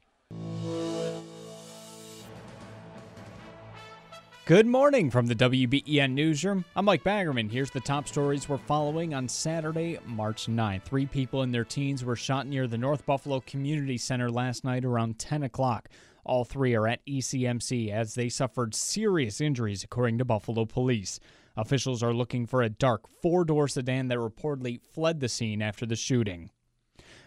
[4.46, 6.66] Good morning from the WBEN Newsroom.
[6.77, 7.50] I'm Mike Baggerman.
[7.50, 10.83] Here's the top stories we're following on Saturday, March 9th.
[10.83, 14.85] Three people in their teens were shot near the North Buffalo Community Center last night
[14.85, 15.88] around 10 o'clock.
[16.24, 21.20] All three are at ECMC as they suffered serious injuries, according to Buffalo police.
[21.56, 25.87] Officials are looking for a dark four door sedan that reportedly fled the scene after
[25.87, 26.50] the shooting.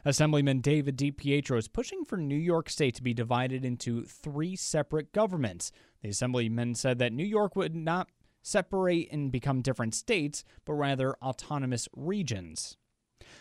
[0.03, 5.11] Assemblyman David DiPietro is pushing for New York State to be divided into three separate
[5.11, 5.71] governments.
[6.01, 8.09] The Assemblyman said that New York would not
[8.41, 12.77] separate and become different states, but rather autonomous regions.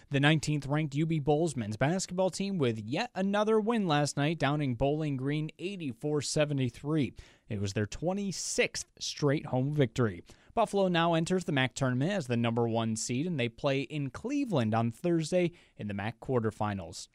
[0.09, 4.77] The 19th ranked UB Bulls men's basketball team with yet another win last night, downing
[4.77, 7.13] Bowling Green 84 73.
[7.49, 10.23] It was their 26th straight home victory.
[10.55, 14.11] Buffalo now enters the MAC tournament as the number one seed, and they play in
[14.11, 17.09] Cleveland on Thursday in the MAC quarterfinals.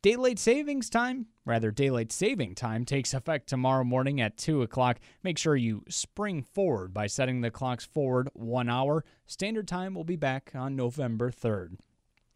[0.00, 4.98] Daylight savings time, rather, daylight saving time takes effect tomorrow morning at 2 o'clock.
[5.22, 9.04] Make sure you spring forward by setting the clocks forward one hour.
[9.26, 11.76] Standard time will be back on November 3rd.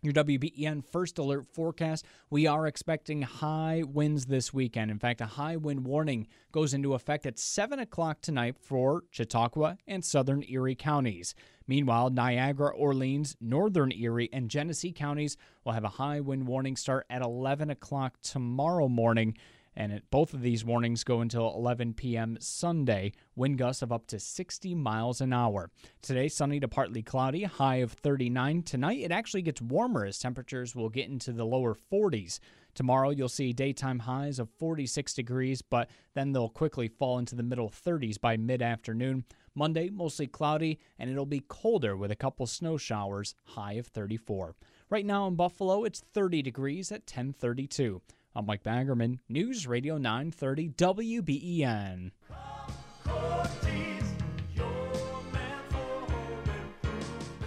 [0.07, 2.05] Your WBEN first alert forecast.
[2.31, 4.92] We are expecting high winds this weekend.
[4.92, 9.79] In fact, a high wind warning goes into effect at 7 o'clock tonight for Chautauqua
[9.85, 11.35] and southern Erie counties.
[11.66, 17.05] Meanwhile, Niagara, Orleans, northern Erie, and Genesee counties will have a high wind warning start
[17.11, 19.37] at 11 o'clock tomorrow morning.
[19.76, 22.38] And it, both of these warnings go until 11 p.m.
[22.40, 23.12] Sunday.
[23.34, 25.70] Wind gusts of up to 60 miles an hour.
[26.00, 28.62] Today, sunny to partly cloudy, high of 39.
[28.62, 32.38] Tonight, it actually gets warmer as temperatures will get into the lower 40s.
[32.74, 37.42] Tomorrow, you'll see daytime highs of 46 degrees, but then they'll quickly fall into the
[37.42, 39.24] middle 30s by mid afternoon.
[39.54, 44.54] Monday, mostly cloudy, and it'll be colder with a couple snow showers, high of 34.
[44.90, 48.02] Right now in Buffalo, it's 30 degrees at 1032.
[48.37, 52.11] I'm Mike Baggerman, News Radio 930 WBEN.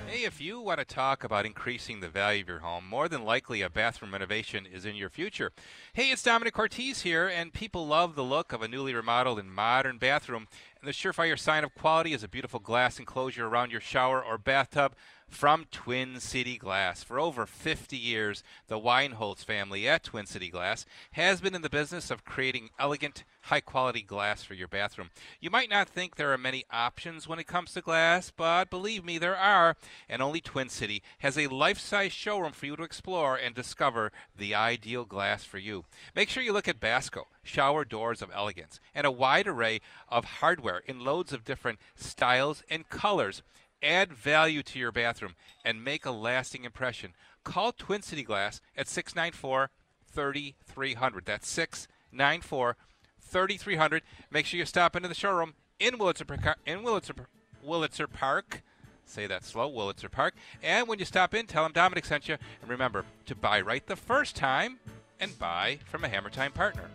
[0.08, 3.24] Hey, if you want to talk about increasing the value of your home, more than
[3.24, 5.52] likely a bathroom renovation is in your future.
[5.94, 9.54] Hey, it's Domenic Cortese here, and people love the look of a newly remodeled and
[9.54, 10.48] modern bathroom.
[10.82, 14.38] And the surefire sign of quality is a beautiful glass enclosure around your shower or
[14.38, 14.96] bathtub
[15.30, 17.04] from Twin City Glass.
[17.04, 21.70] For over 50 years, the Weinholz family at Twin City Glass has been in the
[21.70, 25.10] business of creating elegant, high quality glass for your bathroom.
[25.40, 29.06] You might not think there are many options when it comes to glass, but believe
[29.06, 29.76] me, there are.
[30.08, 34.12] And only Twin City has a life size showroom for you to explore and discover
[34.36, 35.86] the ideal glass for you.
[36.16, 40.26] Make sure you look at Basco, shower doors of elegance, and a wide array of
[40.26, 43.42] hardware in loads of different styles and colors
[43.82, 47.14] add value to your bathroom, and make a lasting impression.
[47.44, 49.70] Call Twin City Glass at 694
[50.12, 51.26] 3300.
[51.26, 52.76] That's 694
[53.22, 54.04] 3300.
[54.30, 57.26] Make sure you stop into the showroom in Wurlitzer, in Wurlitzer,
[57.66, 58.64] Wurlitzer Park.
[59.06, 60.36] Say that slow, Wurlitzer Park.
[60.62, 62.38] And when you stop in, tell them Domenic sent you.
[62.62, 64.80] And remember to buy right the first time
[65.20, 66.90] and buy from a Hammer Time partner.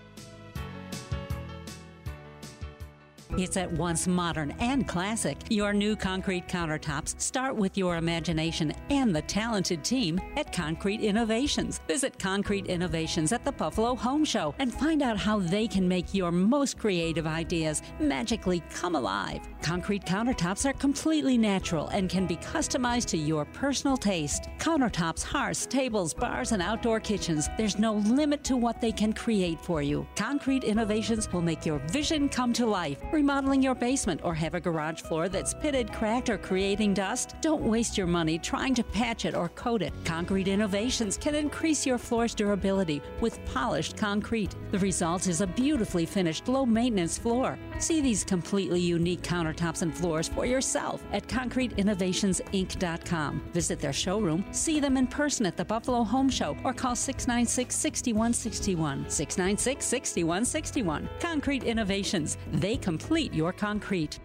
[3.37, 5.39] It's at once modern and classic.
[5.49, 11.81] Your new concrete countertops start with your imagination and the talented team at Concrete Innovations.
[11.89, 16.15] Visit Concrete Innovations at the Buffalo Home Show and find out how they can make
[16.15, 19.41] your most creative ideas magically come alive.
[19.63, 24.49] Concrete countertops are completely natural and can be customized to your personal taste.
[24.59, 27.49] Countertops, hearths, tables, bars, and outdoor kitchens.
[27.57, 30.07] There's no limit to what they can create for you.
[30.17, 34.61] Concrete Innovations will make your vision come to life remodeling your basement or have a
[34.61, 37.37] garage floor that's pitted, cracked, or creating dust?
[37.41, 39.93] Don't waste your money trying to patch it or coat it.
[40.05, 44.57] Concrete Innovations can increase your floor's durability with polished concrete.
[44.73, 47.57] The result is a beautifully finished, low maintenance floor.
[47.79, 53.43] See these completely unique countertops and floors for yourself at concreteinnovationsinc.com.
[53.53, 57.77] Visit their showroom, see them in person at the Buffalo Home Show, or call 696
[57.77, 59.09] 6161.
[59.09, 61.09] 696 6161.
[61.21, 62.39] Concrete Innovations.
[62.53, 64.19] They complete your concrete.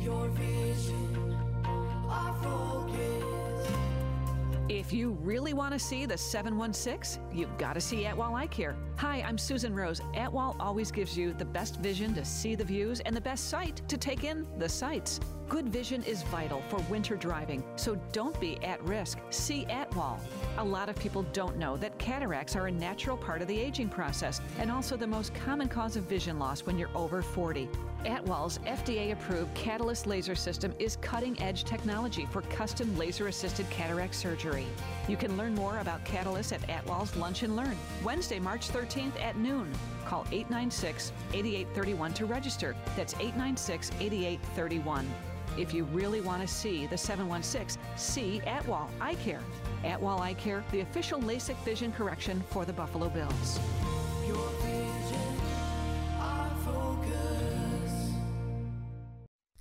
[0.00, 3.66] Your vision, our focus.
[4.68, 8.76] If you really want to see the 716, you've got to see Atwal Eye Care.
[8.96, 10.00] Hi, I'm Susan Rose.
[10.14, 13.80] Atwal always gives you the best vision to see the views and the best sight
[13.88, 15.18] to take in the sights.
[15.52, 19.18] Good vision is vital for winter driving, so don't be at risk.
[19.28, 20.18] See Atwal.
[20.56, 23.90] A lot of people don't know that cataracts are a natural part of the aging
[23.90, 27.68] process and also the most common cause of vision loss when you're over 40.
[28.06, 34.14] Atwal's FDA approved Catalys laser system is cutting edge technology for custom laser assisted cataract
[34.14, 34.64] surgery.
[35.06, 39.36] You can learn more about Catalys at Atwal's Lunch and Learn, Wednesday, March 13th at
[39.36, 39.70] noon.
[40.06, 42.74] Call 896 8831 to register.
[42.96, 45.06] That's 896 8831.
[45.58, 49.42] If you really want to see the 716, see Atwal Eye Care.
[49.84, 53.60] Atwal Eye Care, the official LASIK vision correction for the Buffalo Bills.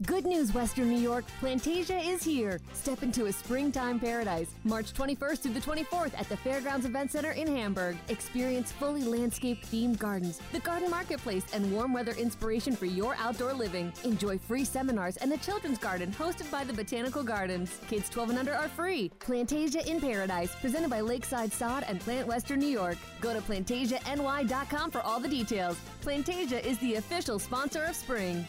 [0.05, 1.25] Good news, Western New York.
[1.39, 2.59] Plantasia is here.
[2.73, 4.47] Step into a springtime paradise.
[4.63, 7.97] March 21st through the 24th at the Fairgrounds Event Center in Hamburg.
[8.09, 13.53] Experience fully landscaped themed gardens, the garden marketplace, and warm weather inspiration for your outdoor
[13.53, 13.93] living.
[14.03, 17.79] Enjoy free seminars and the children's garden hosted by the Botanical Gardens.
[17.87, 19.11] Kids 12 and under are free.
[19.19, 22.97] Plantasia in Paradise, presented by Lakeside Sod and Plant Western New York.
[23.19, 25.77] Go to plantasiany.com for all the details.
[26.03, 28.47] Plantasia is the official sponsor of spring.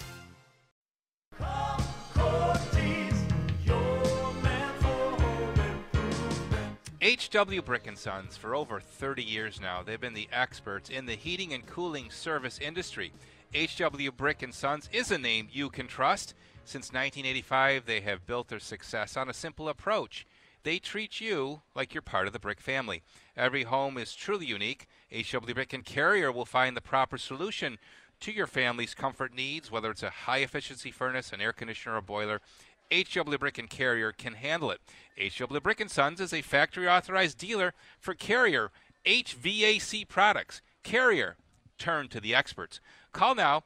[7.03, 9.83] HW Brick and Sons for over 30 years now.
[9.83, 13.13] They've been the experts in the heating and cooling service industry.
[13.53, 16.35] HW Brick and Sons is a name you can trust.
[16.65, 20.29] Since 1985, they have built their success on a simple approach.
[20.63, 23.03] They treat you like you're part of the brick family.
[23.37, 24.87] Every home is truly unique.
[25.11, 27.79] HW Brick and Carrier will find the proper solution
[28.21, 31.99] to your family's comfort needs, whether it's a high efficiency furnace, an air conditioner, or
[31.99, 32.41] a boiler.
[32.93, 34.81] HW Brick and Carrier can handle it.
[35.19, 38.71] HW Brick and Sons is a factory authorized dealer for Carrier
[39.07, 40.61] HVAC products.
[40.83, 41.37] Carrier,
[41.79, 42.81] turn to the experts.
[43.13, 43.65] Call now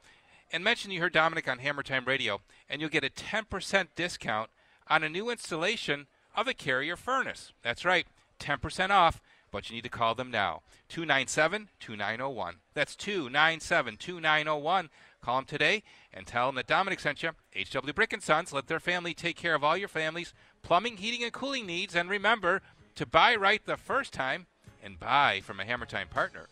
[0.51, 4.49] and mention you heard Domenic on Hammer Time Radio, and you'll get a 10% discount
[4.87, 7.51] on a new installation of a Carrier furnace.
[7.61, 8.07] That's right,
[8.39, 9.19] 10% off,
[9.51, 10.61] but you need to call them now.
[10.89, 12.55] 297 2901.
[12.73, 14.89] That's 297 2901.
[15.21, 15.83] Call them today
[16.17, 17.29] and tell them that Domenic sent you.
[17.55, 18.51] HW Brick and Sons.
[18.51, 21.95] Let their family take care of all your family's plumbing, heating, and cooling needs.
[21.95, 22.63] And remember
[22.95, 24.47] to buy right the first time
[24.83, 26.47] and buy from a Hammer Time partner.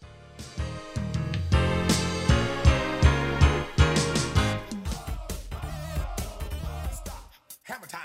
[7.64, 8.02] Hammer time.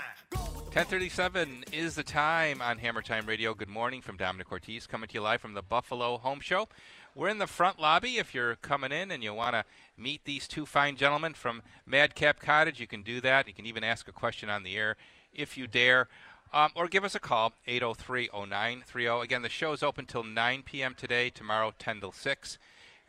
[0.73, 3.53] 1037 is the time on Hammer Time Radio.
[3.53, 6.69] Good morning from Domenic Cortese, coming to you live from the Buffalo Home Show.
[7.13, 8.17] We're in the front lobby.
[8.19, 9.65] If you're coming in and you want to
[9.97, 13.49] meet these two fine gentlemen from Madcap Cottage, you can do that.
[13.49, 14.95] You can even ask a question on the air
[15.33, 16.07] if you dare.
[16.53, 19.05] Um, or give us a call, 803 0930.
[19.23, 20.95] Again, the show is open till 9 p.m.
[20.95, 22.57] today, tomorrow, 10 till 6.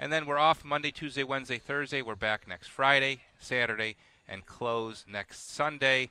[0.01, 2.03] And then we're off Monday, Tuesday, Wednesday, Thursday.
[2.03, 3.97] We're back next Friday, Saturday,
[4.29, 6.11] and close next Sunday.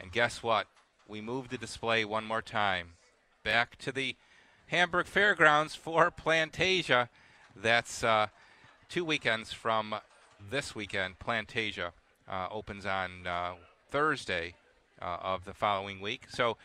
[0.00, 0.66] And guess what?
[1.06, 2.94] We move the display one more time
[3.44, 4.16] back to the
[4.68, 7.08] Hamburg Fairgrounds for Plantasia.
[7.60, 8.28] That's uh,
[8.88, 9.96] two weekends from
[10.50, 11.18] this weekend.
[11.18, 11.90] Plantasia
[12.28, 13.54] uh, opens on uh,
[13.90, 14.54] Thursday
[15.02, 16.26] uh, of the following week.
[16.28, 16.56] So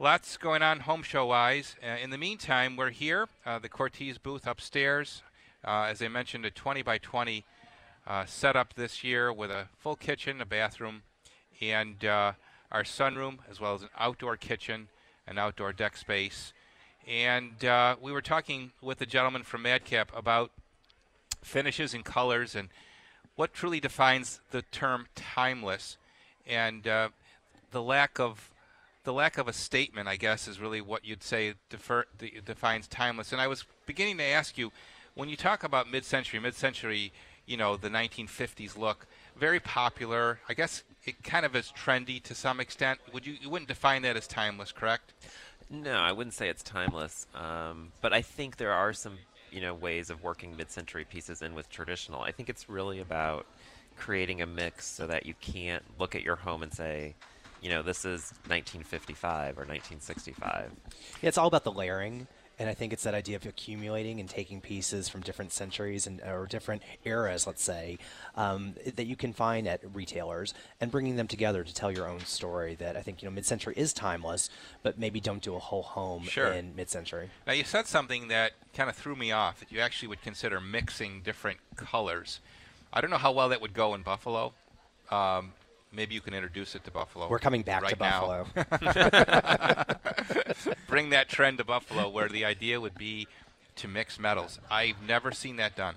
[0.00, 1.76] lots going on home show wise.
[1.80, 5.22] Uh, in the meantime, we're here, uh, the Cortese booth upstairs.
[5.64, 7.44] as I mentioned, a 20 by 20
[8.26, 11.02] setup this year with a full kitchen, a bathroom,
[11.60, 14.88] and our sunroom, as well as an outdoor kitchen,
[15.24, 16.52] an outdoor deck space.
[17.06, 20.52] And uh, we were talking with the gentleman from Madcap about
[21.42, 22.68] finishes and colors and
[23.34, 25.96] what truly defines the term timeless,
[26.46, 27.08] and uh,
[27.70, 28.50] the lack of
[29.04, 32.86] the lack of a statement, I guess, is really what you'd say defer, de- defines
[32.86, 33.32] timeless.
[33.32, 34.70] And I was beginning to ask you,
[35.14, 37.12] when you talk about mid-century, mid-century,
[37.44, 40.38] you know, the 1950s look, very popular.
[40.48, 43.00] I guess it kind of is trendy to some extent.
[43.12, 45.14] Would you you wouldn't define that as timeless, correct?
[45.72, 47.26] No, I wouldn't say it's timeless.
[47.34, 49.16] Um, but I think there are some,
[49.50, 52.20] you know, ways of working mid-century pieces in with traditional.
[52.20, 53.46] I think it's really about
[53.96, 57.14] creating a mix so that you can't look at your home and say,
[57.62, 60.70] you know, this is 1955 or 1965.
[61.22, 62.26] Yeah, it's all about the layering.
[62.62, 66.20] And I think it's that idea of accumulating and taking pieces from different centuries and
[66.20, 67.98] or different eras, let's say,
[68.36, 72.20] um, that you can find at retailers and bringing them together to tell your own
[72.20, 72.76] story.
[72.76, 74.48] That I think you know mid-century is timeless,
[74.84, 76.52] but maybe don't do a whole home Sure.
[76.52, 77.30] in mid-century.
[77.48, 79.58] Now you said something that kind of threw me off.
[79.58, 82.38] That you actually would consider mixing different colors.
[82.92, 84.52] I don't know how well that would go in Buffalo.
[85.10, 85.54] Um,
[85.92, 87.28] maybe you can introduce it to Buffalo.
[87.28, 88.46] We're coming back to right now.
[90.88, 93.28] Bring that trend to Buffalo, where the idea would be
[93.76, 94.58] to mix metals.
[94.70, 95.94] I've never seen that done.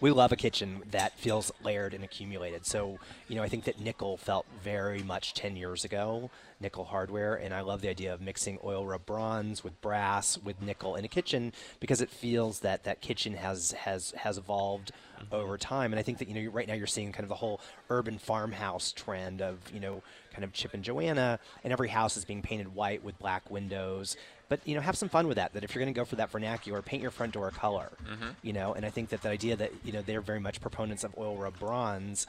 [0.00, 2.66] We love a kitchen that feels layered and accumulated.
[2.66, 6.30] So, you know, I think that nickel felt very much 10 years ago,
[6.60, 10.60] nickel hardware, and I love the idea of mixing oil rub bronze with brass with
[10.60, 15.34] nickel in a kitchen because it feels that that kitchen has has has evolved mm-hmm.
[15.34, 15.92] over time.
[15.92, 18.18] And I think that you know, right now you're seeing kind of the whole urban
[18.18, 22.42] farmhouse trend of, you know, kind of Chip and Joanna, and every house is being
[22.42, 24.16] painted white with black windows.
[24.48, 25.52] But you know, have some fun with that.
[25.54, 27.90] That if you're going to go for that vernacular, paint your front door a color.
[28.04, 28.34] Mhm.
[28.42, 31.02] You know, and I think that the idea that you know they're very much proponents
[31.04, 32.26] of oil rub bronze,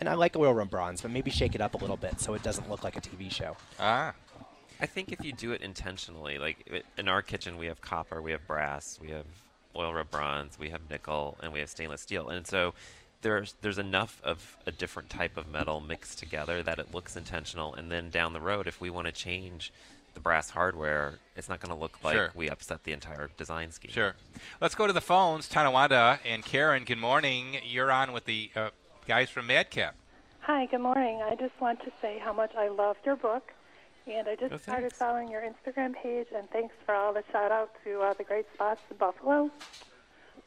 [0.00, 2.34] and I like oil rub bronze, but maybe shake it up a little bit so
[2.34, 3.56] it doesn't look like a TV show.
[3.78, 4.14] Ah.
[4.82, 8.32] I think if you do it intentionally, like in our kitchen, we have copper, we
[8.32, 9.26] have brass, we have
[9.76, 12.72] oil rub bronze, we have nickel, and we have stainless steel, and so
[13.20, 17.74] there's there's enough of a different type of metal mixed together that it looks intentional.
[17.74, 19.70] And then down the road, if we want to change
[20.14, 22.30] the brass hardware, it's not going to look like Sure.
[22.34, 23.90] we upset the entire design scheme.
[23.90, 24.14] Sure.
[24.60, 25.48] Let's go to the phones.
[25.48, 27.56] Tonawanda and Karen, good morning.
[27.64, 28.70] You're on with the uh,
[29.06, 29.94] guys from Madcap.
[30.40, 31.20] Hi, good morning.
[31.22, 33.52] I just want to say how much I loved your book.
[34.06, 37.52] And I just Oh, started following your Instagram page, and thanks for all the shout
[37.52, 39.50] out to uh, the great spots in Buffalo.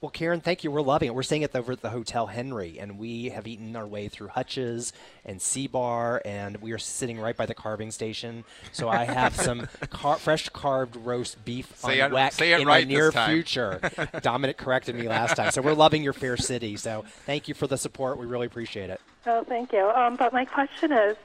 [0.04, 0.72] Well, Karen, thank you.
[0.72, 1.16] We're loving it.
[1.16, 4.10] We're staying at the, over at the Hotel Henry, and we have eaten our way
[4.10, 4.92] through Hutch's
[5.24, 8.44] and Sea Bar, and we are sitting right by the carving station.
[8.74, 12.86] So I have some car- fresh carved roast beef Say on it- weck in right
[12.86, 13.80] my near future.
[14.22, 15.52] Domenic corrected me last time.
[15.52, 16.76] So we're loving your fair city.
[16.76, 18.18] So thank you for the support.
[18.18, 19.00] We really appreciate it.
[19.26, 19.90] Oh, thank you.
[19.90, 21.16] Um, but my question is,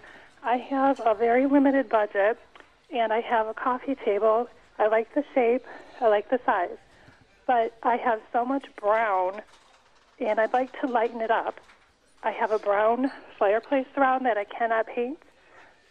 [0.45, 2.39] I have a very limited budget,
[2.95, 4.49] and I have a coffee table.
[4.79, 5.65] I like the shape.
[6.01, 6.77] I like the size,
[7.49, 9.41] but I have so much brown,
[10.21, 11.59] and I'd like to lighten it up.
[12.23, 15.19] I have a brown fireplace around that I cannot paint.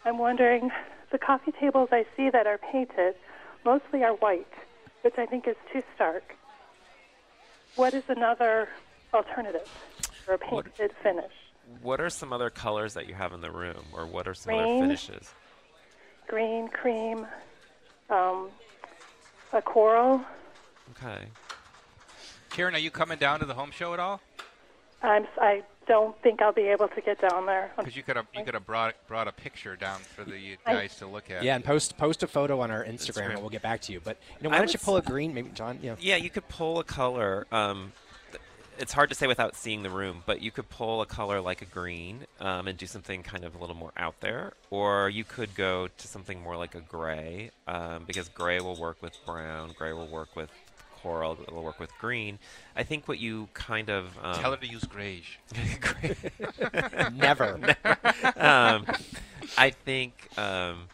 [0.04, 0.70] I'm wondering,
[1.10, 3.16] the coffee tables I see that are painted
[3.64, 4.46] mostly are white,
[5.02, 6.36] which I think is too stark.
[7.74, 8.68] What is another
[9.12, 9.68] alternative
[10.24, 11.32] for a painted finish?
[11.82, 14.54] What are some other colors that you have in the room, or what are some
[14.54, 15.34] other finishes?
[16.28, 17.26] green, cream,
[18.10, 18.50] um,
[19.52, 20.20] a coral.
[20.90, 21.26] Okay.
[22.50, 24.20] Karen, are you coming down to the home show at all?
[25.02, 27.70] I'm, s- I don't think I'll be able to get down there.
[27.76, 30.72] Because you could have you could have brought brought a picture down for the I-
[30.74, 31.42] guys to look at.
[31.44, 32.90] Yeah, and post post a photo on our Instagram,
[33.26, 33.30] Instagram.
[33.32, 34.00] and we'll get back to you.
[34.02, 35.78] But you know, why I don't you pull a green, maybe John?
[35.82, 35.96] You know.
[36.00, 37.46] Yeah, you could pull a color.
[37.52, 37.92] Um,
[38.32, 38.42] th-
[38.78, 41.62] it's hard to say without seeing the room, but you could pull a color like
[41.62, 45.22] a green um, and do something kind of a little more out there, or you
[45.22, 49.70] could go to something more like a gray, um, because gray will work with brown,
[49.78, 50.50] gray will work with
[51.02, 52.38] coral, it'll work with green.
[52.76, 55.38] I think what you kind of um, Tell her to use greige.
[57.14, 57.54] Never.
[58.36, 58.86] um,
[59.56, 60.84] I think um,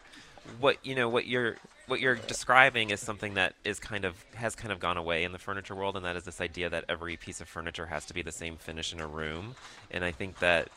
[0.59, 4.55] what you know what you're what you're describing is something that is kind of has
[4.55, 7.17] kind of gone away in the furniture world, and that is this idea that every
[7.17, 9.55] piece of furniture has to be the same finish in a room.
[9.91, 10.69] And I think that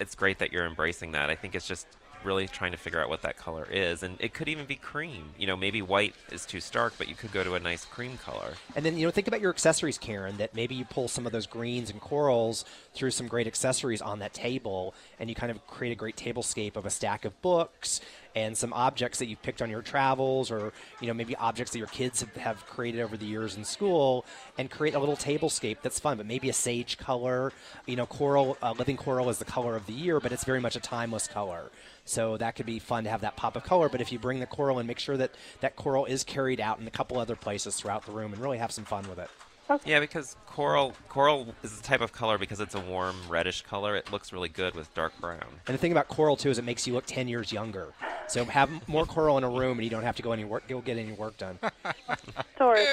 [0.00, 1.30] it's great that you're embracing that.
[1.30, 1.86] I think it's just
[2.24, 5.30] really trying to figure out what that color is, and it could even be cream.
[5.38, 8.18] You know, maybe white is too stark, but you could go to a nice cream
[8.18, 8.54] color.
[8.76, 10.36] And then you know, think about your accessories, Karen.
[10.38, 12.64] That maybe you pull some of those greens and corals
[12.94, 16.76] through some great accessories on that table, and you kind of create a great tablescape
[16.76, 18.00] of a stack of books
[18.34, 21.78] and some objects that you've picked on your travels, or you know, maybe objects that
[21.78, 24.24] your kids have, have created over the years in school,
[24.58, 26.16] and create a little tablescape that's fun.
[26.16, 27.52] But maybe a sage color.
[27.86, 30.60] You know, coral, uh, living coral is the color of the year, but it's very
[30.60, 31.70] much a timeless color.
[32.04, 33.88] So that could be fun to have that pop of color.
[33.88, 36.80] But if you bring the coral and make sure that that coral is carried out
[36.80, 39.30] in a couple other places throughout the room, and really have some fun with it.
[39.84, 43.96] Yeah, because coral coral is the type of color because it's a warm reddish color.
[43.96, 45.44] It looks really good with dark brown.
[45.66, 47.88] And the thing about coral too is it makes you look 10 years younger.
[48.26, 50.68] So have more coral in a room and you don't have to go any work
[50.68, 51.58] go get any work done.
[52.58, 52.84] Sorry.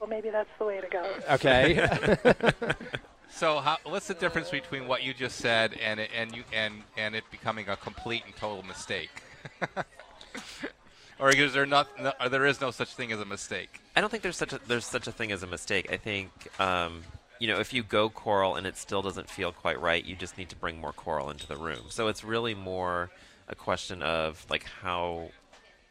[0.00, 1.04] well, maybe that's the way to go.
[1.30, 2.18] Okay.
[3.30, 7.14] So, how, what's the difference between what you just said and and you and and
[7.14, 9.10] it becoming a complete and total mistake?
[11.18, 11.88] Or is there not?
[12.00, 13.80] No, or there is no such thing as a mistake.
[13.96, 15.92] I don't think there's such a there's such a thing as a mistake.
[15.92, 17.02] I think um,
[17.38, 20.38] you know if you go coral and it still doesn't feel quite right, you just
[20.38, 21.86] need to bring more coral into the room.
[21.90, 23.10] So it's really more
[23.48, 25.30] a question of like how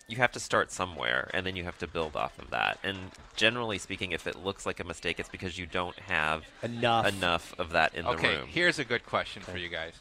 [0.07, 2.79] you have to start somewhere and then you have to build off of that.
[2.83, 2.97] And
[3.35, 7.53] generally speaking, if it looks like a mistake, it's because you don't have enough enough
[7.59, 8.41] of that in okay, the room.
[8.43, 9.93] Okay, here's a good question for you guys.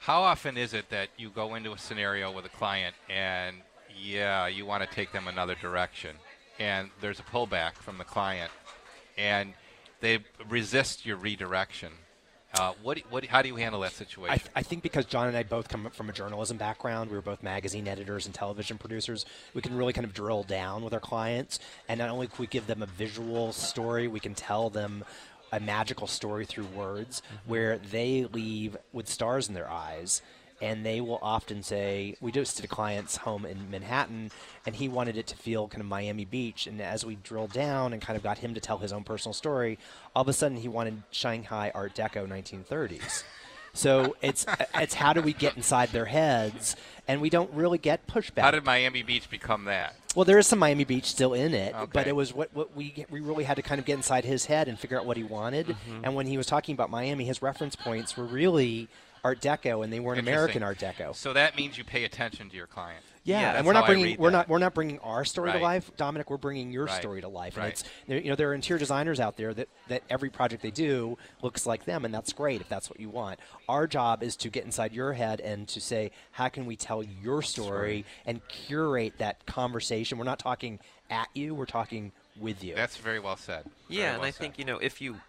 [0.00, 3.56] How often is it that you go into a scenario with a client and
[4.02, 6.16] yeah, you want to take them another direction,
[6.58, 8.50] and there's a pullback from the client,
[9.16, 9.54] and
[10.00, 11.92] they resist your redirection?
[12.54, 14.32] Uh, what, what, how do you handle that situation?
[14.32, 17.16] I, th- I think because John and I both come from a journalism background, we
[17.16, 19.26] were both magazine editors and television producers.
[19.52, 22.46] We can really kind of drill down with our clients, and not only can we
[22.46, 25.04] give them a visual story, we can tell them
[25.52, 30.22] a magical story through words, where they leave with stars in their eyes.
[30.60, 34.30] And they will often say, "We just did a client's home in Manhattan,
[34.66, 37.92] and he wanted it to feel kind of Miami Beach." And as we drilled down
[37.92, 39.78] and kind of got him to tell his own personal story,
[40.16, 43.22] all of a sudden he wanted Shanghai Art Deco 1930s.
[43.72, 44.44] So it's
[44.74, 46.74] it's how do we get inside their heads,
[47.06, 48.40] and we don't really get pushback.
[48.40, 49.94] how did Miami Beach become that?
[50.16, 53.04] well, there is some Miami Beach still in it, but it was what, what we
[53.10, 55.22] we really had to kind of get inside his head and figure out what he
[55.22, 55.68] wanted.
[55.68, 56.00] Mhm.
[56.02, 58.88] And when he was talking about Miami, his reference points were really
[59.24, 61.14] Art Deco, and they weren't American Art Deco.
[61.14, 63.04] So that means you pay attention to your client.
[63.24, 64.36] Yeah, that's and we're not bringing we're that.
[64.38, 65.58] not we're not bringing our story Right.
[65.58, 66.30] to life, Domenic.
[66.30, 66.98] We're bringing your Right.
[66.98, 67.64] story to life, Right.
[67.64, 70.62] and it's there- you know there are interior designers out there that that every project
[70.62, 73.38] they do looks like them, and that's great if that's what you want.
[73.68, 77.02] Our job is to get inside your head and to say how can we tell
[77.02, 80.16] your story and curate that conversation.
[80.16, 80.78] We're not talking
[81.10, 82.74] at you, we're talking with you.
[82.74, 83.64] That's very well said.
[83.88, 84.38] Yeah, Very and well I said.
[84.40, 85.20] think you know if you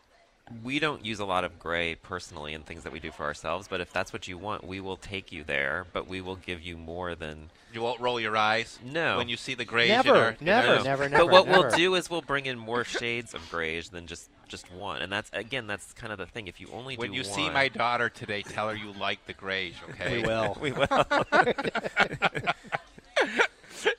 [0.64, 3.68] we don't use a lot of gray personally in things that we do for ourselves,
[3.68, 6.62] but if that's what you want, we will take you there, but we will give
[6.62, 7.50] you more than.
[7.74, 9.18] You won't roll your eyes No.
[9.18, 9.90] when you see the grays.
[9.90, 12.58] Never, in our, in never, our- never, But what we'll do is we'll bring in
[12.58, 16.26] more shades of grays than just just one, and that's again that's kind of the
[16.26, 16.48] thing.
[16.48, 19.24] If you only When do you one, see my daughter today, tell her you like
[19.28, 20.22] the grays, okay?
[20.22, 20.58] We will.
[20.62, 20.88] We will.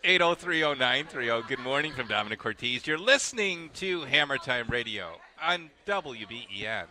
[0.04, 1.46] 8030930.
[1.48, 2.82] Good morning from Domenic Cortese.
[2.84, 6.86] You're listening to Hammer Time Radio on WBEN.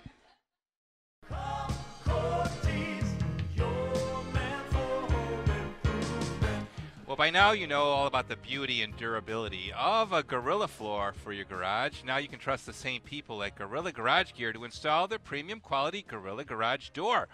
[7.10, 11.14] Well, by now you know all about the beauty and durability of a Gorilla floor
[11.14, 12.04] for your garage.
[12.04, 15.60] Now you can trust the same people at Gorilla Garage Gear to install their premium
[15.60, 17.28] quality Gorilla Garage door.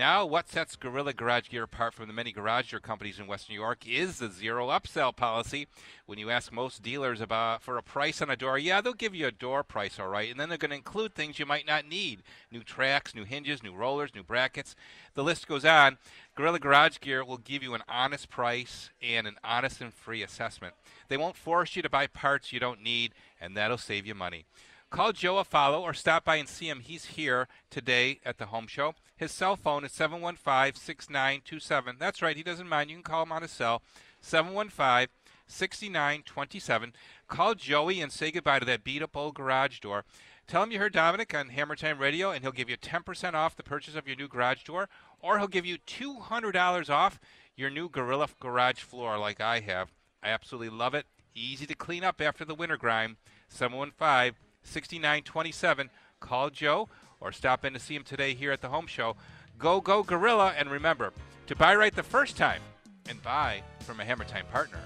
[0.00, 3.52] Now, what sets Gorilla Garage Gear apart from the many garage door companies in Western
[3.54, 5.66] New York is the zero upsell policy.
[6.06, 9.14] When you ask most dealers about for a price on a door, yeah, they'll give
[9.14, 11.66] you a door price, all right, and then they're going to include things you might
[11.66, 14.74] not need: new tracks, new hinges, new rollers, new brackets.
[15.12, 15.98] The list goes on.
[16.34, 20.72] Gorilla Garage Gear will give you an honest price and an honest and free assessment.
[21.08, 24.46] They won't force you to buy parts you don't need, and that'll save you money.
[24.90, 26.80] Call Joe a follow or stop by and see him.
[26.80, 28.94] He's here today at the home show.
[29.16, 31.96] His cell phone is 715 6927.
[31.96, 32.90] That's right, he doesn't mind.
[32.90, 33.82] You can call him on his cell,
[34.20, 35.06] 715
[35.46, 36.92] 6927.
[37.28, 40.04] Call Joey and say goodbye to that beat up old garage door.
[40.48, 43.54] Tell him you heard Domenic on Hammer Time Radio, and he'll give you 10% off
[43.54, 44.88] the purchase of your new garage door,
[45.20, 47.20] or he'll give you $200 off
[47.54, 49.92] your new Gorilla Garage floor, like I have.
[50.20, 51.06] I absolutely love it.
[51.32, 53.18] Easy to clean up after the winter grime.
[53.48, 55.90] 715 6927.
[56.20, 56.88] Call Joe
[57.20, 59.16] or stop in to see him today here at the home show.
[59.58, 60.54] Go, go, Gorilla.
[60.56, 61.12] And remember
[61.46, 62.62] to buy right the first time
[63.08, 64.80] and buy from a Hammer Time partner.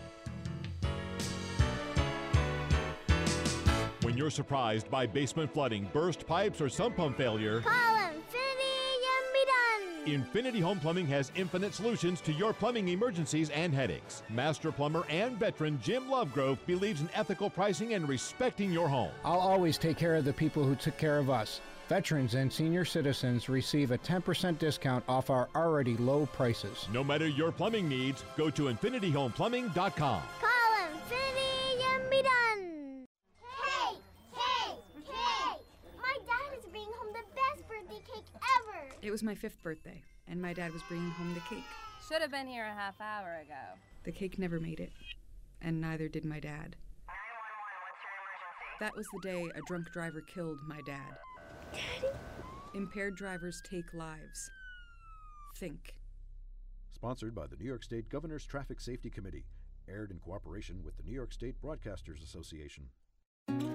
[4.03, 7.94] When you're surprised by basement flooding, burst pipes, or sump pump failure, Call
[10.07, 14.23] Infinity Home Plumbing has infinite solutions to your plumbing emergencies and headaches.
[14.29, 19.11] Master plumber and veteran Jim Lovegrove believes in ethical pricing and respecting your home.
[19.25, 21.61] I'll always take care of the people who took care of us.
[21.89, 26.89] Veterans and senior citizens receive a 10% discount off our already low prices.
[26.93, 30.23] No matter your plumbing needs, go to infinityhomeplumbing.com.
[39.05, 41.67] It was my fifth birthday, and my dad was bringing home the cake.
[42.09, 43.79] Should have been here a half hour ago.
[44.05, 44.93] The cake never made it,
[45.61, 46.75] and neither did my dad.
[48.81, 51.19] That was the day a drunk driver killed my dad.
[52.73, 54.51] Impaired drivers take lives.
[55.59, 55.97] Think.
[56.95, 59.45] Sponsored by the New York State Governor's Traffic Safety Committee.
[59.87, 62.85] Aired in cooperation with the New York State Broadcasters Association.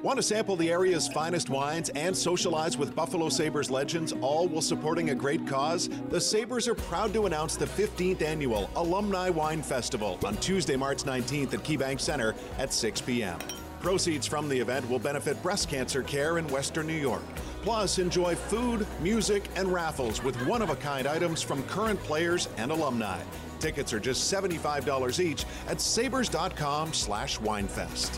[0.01, 4.61] Want to sample the area's finest wines and socialize with Buffalo Sabres legends, all while
[4.61, 5.89] supporting a great cause?
[6.09, 11.03] The Sabres are proud to announce the 15th annual Alumni Wine Festival on Tuesday, March
[11.03, 13.37] 19th at KeyBank Center at 6 p.m.
[13.81, 17.23] Proceeds from the event will benefit breast cancer care in Western New York.
[17.61, 22.47] Plus, enjoy food, music, and raffles with one of a kind items from current players
[22.55, 23.19] and alumni.
[23.59, 28.17] Tickets are just $75 each at sabres.com slash winefest.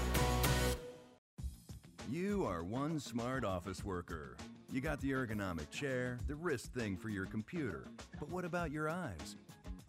[2.61, 4.37] Are one smart office worker.
[4.71, 7.85] You got the ergonomic chair, the wrist thing for your computer.
[8.19, 9.35] But what about your eyes?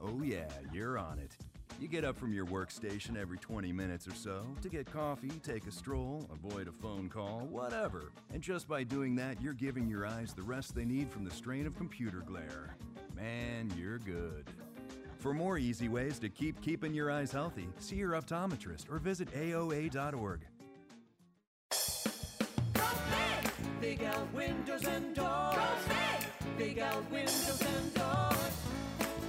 [0.00, 1.32] Oh, yeah, you're on it.
[1.78, 5.66] You get up from your workstation every 20 minutes or so to get coffee, take
[5.66, 8.10] a stroll, avoid a phone call, whatever.
[8.32, 11.30] And just by doing that, you're giving your eyes the rest they need from the
[11.30, 12.74] strain of computer glare.
[13.14, 14.48] Man, you're good.
[15.18, 19.30] For more easy ways to keep keeping your eyes healthy, see your optometrist or visit
[19.34, 20.40] AOA.org.
[23.80, 24.00] Big
[24.34, 25.56] Windows and Doors.
[26.56, 28.02] Big Windows and Doors.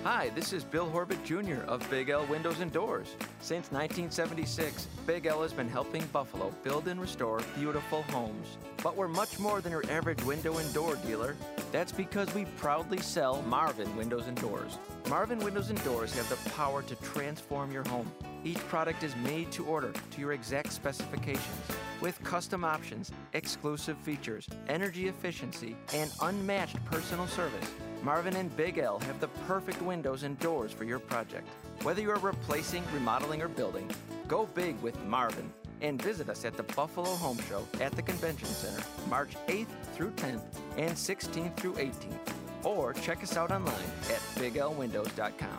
[0.03, 1.63] Hi, this is Bill Horbit Jr.
[1.65, 3.15] of Big L Windows and Doors.
[3.39, 8.57] Since 1976, Big L has been helping Buffalo build and restore beautiful homes.
[8.83, 11.37] But we're much more than your average window and door dealer.
[11.71, 14.77] That's because we proudly sell Marvin Windows and Doors.
[15.09, 18.11] Marvin Windows and Doors have the power to transform your home.
[18.45, 21.61] Each product is made to order to your exact specifications
[22.01, 27.71] with custom options, exclusive features, energy efficiency, and unmatched personal service.
[28.03, 31.47] Marvin and Big L have the perfect windows and doors for your project.
[31.83, 33.89] Whether you are replacing, remodeling, or building,
[34.27, 35.49] go big with Marvin
[35.81, 40.11] and visit us at the Buffalo Home Show at the Convention Center March 8th through
[40.11, 40.43] 10th
[40.77, 42.33] and 16th through 18th.
[42.63, 43.75] Or check us out online
[44.09, 45.57] at biglwindows.com.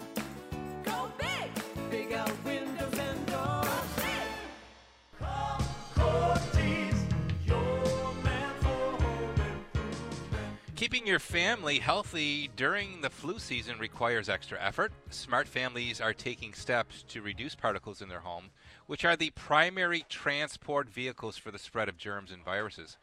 [0.84, 1.90] Go big!
[1.90, 2.73] Big L Windows
[10.76, 14.92] Keeping your family healthy during the flu season requires extra effort.
[15.08, 18.50] Smart families are taking steps to reduce particles in their home,
[18.88, 22.96] which are the primary transport vehicles for the spread of germs and viruses.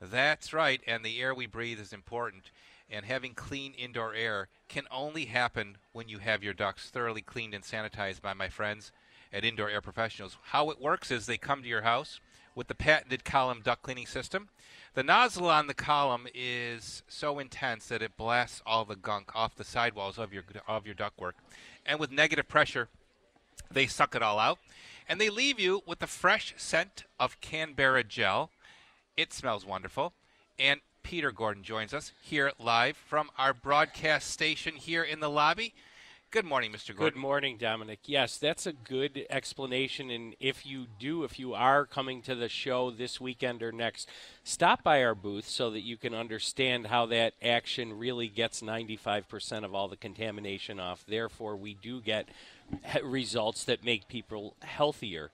[0.00, 2.52] That's right, and the air we breathe is important.
[2.88, 7.52] And having clean indoor air can only happen when you have your ducts thoroughly cleaned
[7.52, 8.92] and sanitized by my friends
[9.32, 10.36] at Indoor Air Professionals.
[10.40, 12.20] How it works is they come to your house
[12.58, 14.48] with the patented column duct cleaning system.
[14.94, 19.54] The nozzle on the column is so intense that it blasts all the gunk off
[19.54, 21.34] the sidewalls of your of your ductwork,
[21.86, 22.88] and with negative pressure,
[23.70, 24.58] they suck it all out,
[25.08, 28.50] and they leave you with the fresh scent of Canberra gel.
[29.16, 30.12] It smells wonderful,
[30.58, 35.74] and Peter Gordon joins us here live from our broadcast station here in the lobby.
[36.30, 36.94] Good morning, Mr.
[36.94, 38.00] Good morning, Domenic.
[38.04, 40.10] Yes, that's a good explanation.
[40.10, 44.10] And if you do, if you are coming to the show this weekend or next,
[44.44, 49.64] stop by our booth so that you can understand how that action really gets 95%
[49.64, 51.02] of all the contamination off.
[51.08, 52.28] Therefore, we do get
[53.02, 55.30] results that make people healthier.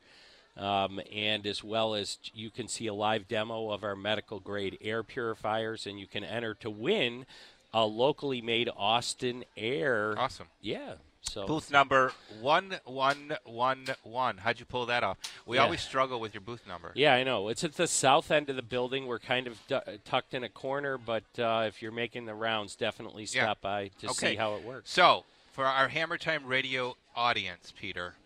[0.56, 4.78] Um, and as well as you can see a live demo of our medical grade
[4.80, 7.26] air purifiers, and you can enter to win
[7.74, 10.14] a locally made Austin Air.
[10.16, 10.46] Awesome.
[10.62, 10.94] Yeah.
[11.22, 12.12] So Booth number
[12.42, 14.36] one one one one.
[14.38, 15.16] How'd you pull that off?
[15.46, 15.64] We Yeah.
[15.64, 16.92] always struggle with your booth number.
[16.94, 17.48] Yeah, I know.
[17.48, 19.06] It's at the south end of the building.
[19.06, 22.76] We're kind of du- tucked in a corner, but uh, if you're making the rounds,
[22.76, 23.44] definitely Yeah.
[23.44, 24.32] stop by to okay.
[24.32, 24.90] see how it works.
[24.90, 28.16] So, for our Hammer Time Radio audience, Peter,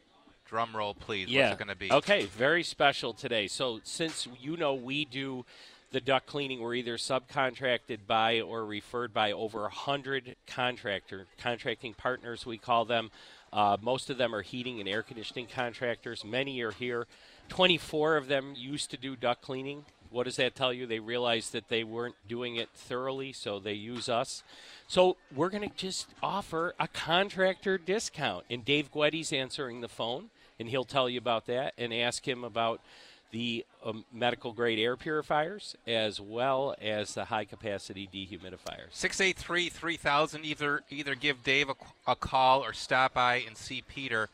[0.44, 1.28] drum roll, please.
[1.28, 1.50] yeah.
[1.50, 1.92] What's it going to be?
[1.92, 3.46] Okay, very special today.
[3.46, 5.44] So since you know we do
[5.90, 12.44] the duct cleaning, we're either subcontracted by or referred by over hundred contractor contracting partners.
[12.44, 13.10] We call them.
[13.52, 16.24] Uh, most of them are heating and air conditioning contractors.
[16.24, 17.06] Many are here.
[17.48, 19.86] 24 of them used to do duct cleaning.
[20.10, 20.86] What does that tell you?
[20.86, 24.42] They realized that they weren't doing it thoroughly, so they use us.
[24.86, 28.44] So we're going to just offer a contractor discount.
[28.50, 32.42] And Dave Guetti's answering the phone, and he'll tell you about that and ask him
[32.42, 32.80] about
[33.30, 38.90] the um, medical grade air purifiers as well as the high capacity dehumidifiers.
[38.92, 40.44] 683 3000.
[40.44, 41.74] Either, either give Dave a,
[42.06, 44.28] a call or stop by and see Peter.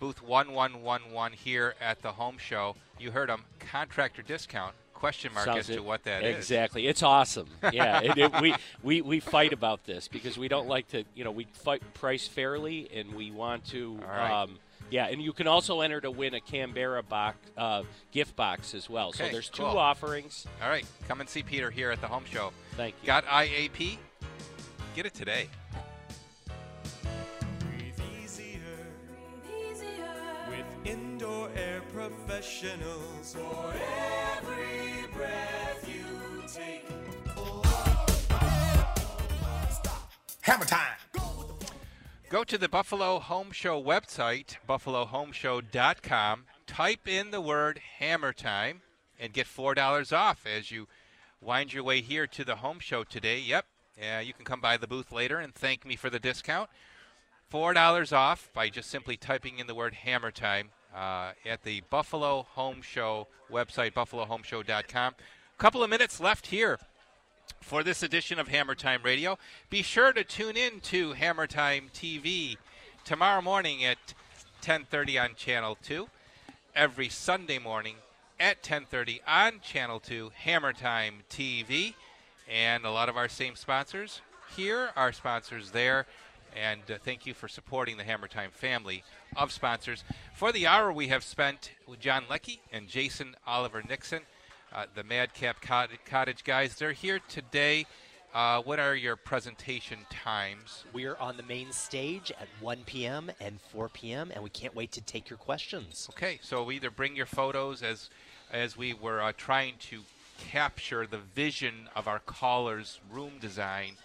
[0.00, 2.74] Booth 1111 here at the home show.
[2.98, 3.44] You heard him.
[3.60, 4.74] Contractor discount.
[4.94, 6.36] Question mark Sounds as to it- what that is.
[6.36, 6.86] exactly.
[6.88, 7.48] It's awesome.
[7.72, 11.22] Yeah, it, it- we, we we fight about this because we don't like to, you
[11.24, 13.98] know, we fight price fairly, and we want to.
[14.92, 15.08] All right.
[15.08, 18.90] Yeah, and you can also enter to win a Canberra box, uh, gift box as
[18.90, 19.12] well.
[19.12, 19.78] so there's two cool.
[19.78, 20.46] offerings.
[20.62, 22.52] All right, come and see Peter here at the home show.
[22.76, 23.06] Thank you.
[23.06, 23.98] Got IAP?
[24.94, 25.48] Get it today.
[27.58, 28.58] Breathe easier.
[30.48, 33.34] With indoor air professionals.
[33.34, 33.74] For
[34.36, 36.86] every breath you take.
[40.42, 40.96] Hammer time.
[42.32, 46.44] Go to the Buffalo Home Show website, buffalohomeshow.com.
[46.66, 48.80] Type in the word hammer time
[49.20, 50.88] and get $4 off as you
[51.42, 53.38] wind your way here to the home show today.
[53.38, 53.66] Yep.
[54.00, 56.70] Yeah, you can come by the booth later and thank me for the discount.
[57.52, 62.46] $4 off by just simply typing in the word hammer time uh, at the Buffalo
[62.52, 65.14] Home Show website, buffalohomeshow.com.
[65.18, 66.78] A Couple of minutes left here
[67.62, 69.38] for this edition of Hammer Time Radio.
[69.70, 72.56] Be sure to tune in to Hammer Time TV
[73.04, 74.14] tomorrow morning at
[74.60, 76.10] 10:30 on Channel 2.
[76.74, 77.96] Every Sunday morning
[78.38, 81.94] at 10:30 on Channel 2 Hammer Time TV
[82.48, 84.20] and a lot of our same sponsors
[84.56, 86.06] here, our sponsors there.
[86.54, 89.04] And uh, thank you for supporting the Hammer Time family
[89.36, 90.04] of sponsors.
[90.34, 94.22] For the hour we have spent with John Loecke and Jason Oliver Nixon,
[94.74, 96.74] uh, the Madcap Cottage, Cottage guys.
[96.74, 97.86] They're here today.
[98.34, 100.84] Uh, what are your presentation times?
[100.94, 103.30] We're on the main stage at 1 p.m.
[103.40, 106.08] and 4 p.m., and we can't wait to take your questions.
[106.12, 108.08] Okay, so either bring your photos as
[108.50, 110.02] as we were uh, trying to
[110.38, 113.96] capture the vision of our caller's room design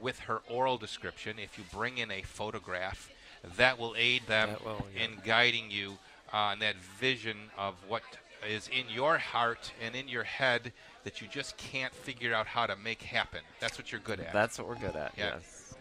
[0.00, 1.38] with her oral description.
[1.38, 3.10] If you bring in a photograph,
[3.56, 5.04] that will aid them will, yeah.
[5.04, 5.98] in guiding you
[6.32, 8.02] on that vision of what
[8.46, 10.72] is in your heart and in your head
[11.04, 13.40] that you just can't figure out how to make happen.
[13.60, 14.32] That's what you're good at.
[14.32, 15.12] That's what we're good at.
[15.16, 15.34] Yeah.
[15.34, 15.74] Yes.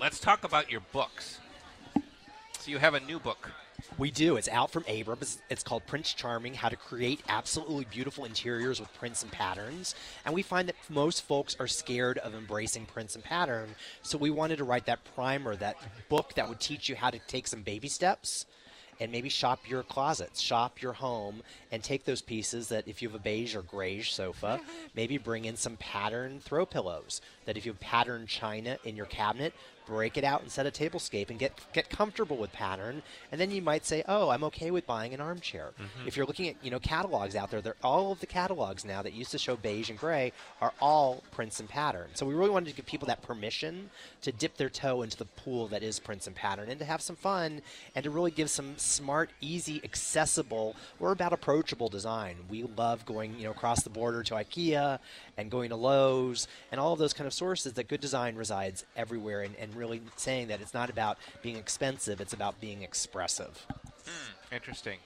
[0.00, 1.40] Let's talk about your books.
[2.58, 3.50] So you have a new book.
[3.98, 4.36] We do.
[4.36, 5.42] It's out from Abrams.
[5.50, 9.94] It's called Prince Charming How to Create Absolutely Beautiful Interiors with Prints and Patterns.
[10.24, 13.70] And we find that most folks are scared of embracing prints and pattern.
[14.02, 15.76] So we wanted to write that primer, that
[16.08, 18.46] book that would teach you how to take some baby steps
[19.02, 21.42] and maybe shop your closets, shop your home,
[21.72, 24.60] and take those pieces that if you have a beige or grayish sofa,
[24.94, 27.20] maybe bring in some pattern throw pillows.
[27.44, 29.54] That if you have pattern china in your cabinet,
[29.86, 33.02] break it out and set a tablescape and get get comfortable with pattern.
[33.30, 35.70] And then you might say, oh, I'm okay with buying an armchair.
[35.80, 36.06] Mhm.
[36.06, 39.02] If you're looking at you know catalogs out there, they're, all of the catalogs now
[39.02, 42.10] that used to show beige and gray are all prints and pattern.
[42.14, 43.90] So we really wanted to give people that permission
[44.22, 47.00] to dip their toe into the pool that is prints and pattern and to have
[47.00, 47.62] some fun
[47.94, 52.36] and to really give some smart, easy, accessible, or about approachable design.
[52.48, 54.98] We love going you know across the border to IKEA
[55.36, 58.84] and going to Lowe's and all of those kind of sources that good design resides
[58.96, 59.81] everywhere and, and really
[60.16, 63.66] saying that it's not about being expensive, it's about being expressive.
[64.50, 64.98] Interesting.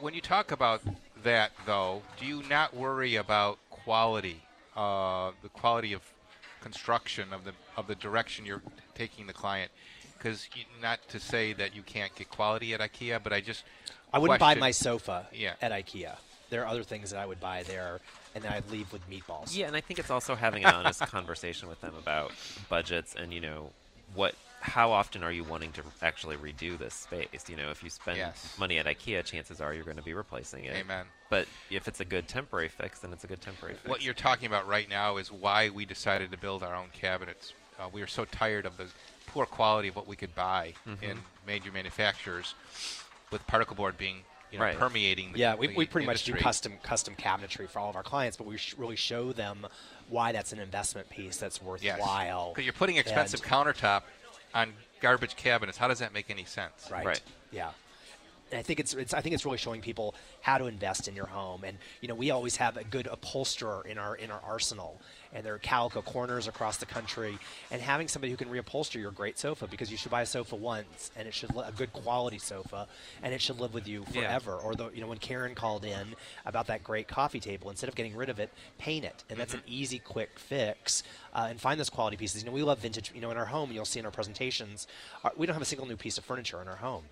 [0.00, 0.82] When you talk about
[1.22, 4.42] that, though, do you not worry about quality,
[4.76, 6.02] uh, the quality of
[6.60, 8.62] construction of the of the direction you're
[8.94, 9.70] taking the client?
[10.18, 10.48] Because
[10.82, 13.64] not to say that you can't get quality at IKEA, but I just
[14.12, 15.54] I wouldn't buy my sofa Yeah.
[15.62, 16.16] at IKEA.
[16.50, 18.00] There are other things that I would buy there,
[18.34, 19.56] and then I'd leave with meatballs.
[19.56, 22.32] Yeah, and I think it's also having an honest conversation with them about
[22.68, 23.70] budgets and you know
[24.14, 27.44] what how often are you wanting to actually redo this space?
[27.48, 28.56] You know, if you spend Yes.
[28.58, 30.74] money at IKEA, chances are you're going to be replacing it.
[30.74, 31.06] Amen.
[31.30, 33.88] But if it's a good temporary fix, then it's a good temporary fix.
[33.88, 37.52] What you're talking about right now is why we decided to build our own cabinets.
[37.78, 38.86] Uh, we were so tired of the
[39.26, 41.02] poor quality of what we could buy Mhm.
[41.02, 42.54] in major manufacturers,
[43.30, 44.78] with particle board being you know, Right.
[44.78, 45.32] permeating.
[45.32, 48.04] The, yeah, we, the we pretty much do custom custom cabinetry for all of our
[48.04, 49.66] clients, but we sh- really show them
[50.08, 52.50] why that's an investment piece that's worthwhile.
[52.52, 54.02] Because you're putting expensive And- countertop
[54.54, 55.78] on garbage cabinets.
[55.78, 56.88] How does that make any sense?
[56.90, 57.20] Right.
[57.52, 57.70] Yeah.
[58.52, 61.16] And I think it's, it's I think it's really showing people how to invest in
[61.16, 64.40] your home, and you know we always have a good upholsterer in our in our
[64.46, 65.00] arsenal,
[65.34, 67.38] and there are calico corners across the country,
[67.72, 70.54] and having somebody who can reupholster your great sofa because you should buy a sofa
[70.54, 72.86] once, and it should li- a good quality sofa,
[73.20, 74.22] and it should live with you Yeah.
[74.22, 74.54] forever.
[74.54, 77.96] Or the you know when Karen called in about that great coffee table, instead of
[77.96, 81.02] getting rid of it, paint it, and that's an easy, quick fix.
[81.34, 82.42] Uh, and find those quality pieces.
[82.42, 83.10] You know we love vintage.
[83.12, 84.86] You know in our home, you'll see in our presentations,
[85.24, 87.02] uh, we don't have a single new piece of furniture in our home.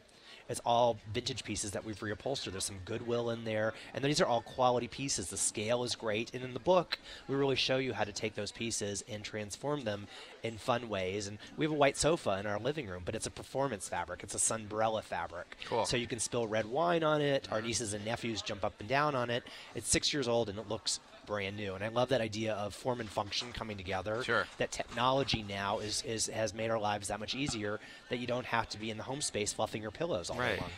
[0.49, 2.53] It's all vintage pieces that we've reupholstered.
[2.53, 5.29] There's some Goodwill in there, and these are all quality pieces.
[5.29, 8.35] The scale is great, and in the book, we really show you how to take
[8.35, 10.07] those pieces and transform them
[10.43, 11.27] in fun ways.
[11.27, 14.23] And we have a white sofa in our living room, but it's a performance fabric.
[14.23, 15.87] It's a sunbrella fabric, Cool.
[15.87, 17.49] so you can spill red wine on it.
[17.51, 17.69] Our mm-hmm.
[17.69, 19.45] nieces and nephews jump up and down on it.
[19.75, 21.75] It's six years old, and it looks brand new.
[21.75, 24.23] And I love that idea of form and function coming together.
[24.23, 24.47] Sure.
[24.59, 27.81] That technology now is, is has made our lives that much easier.
[28.11, 30.59] That you don't have to be in the home space fluffing your pillows all day
[30.61, 30.71] long.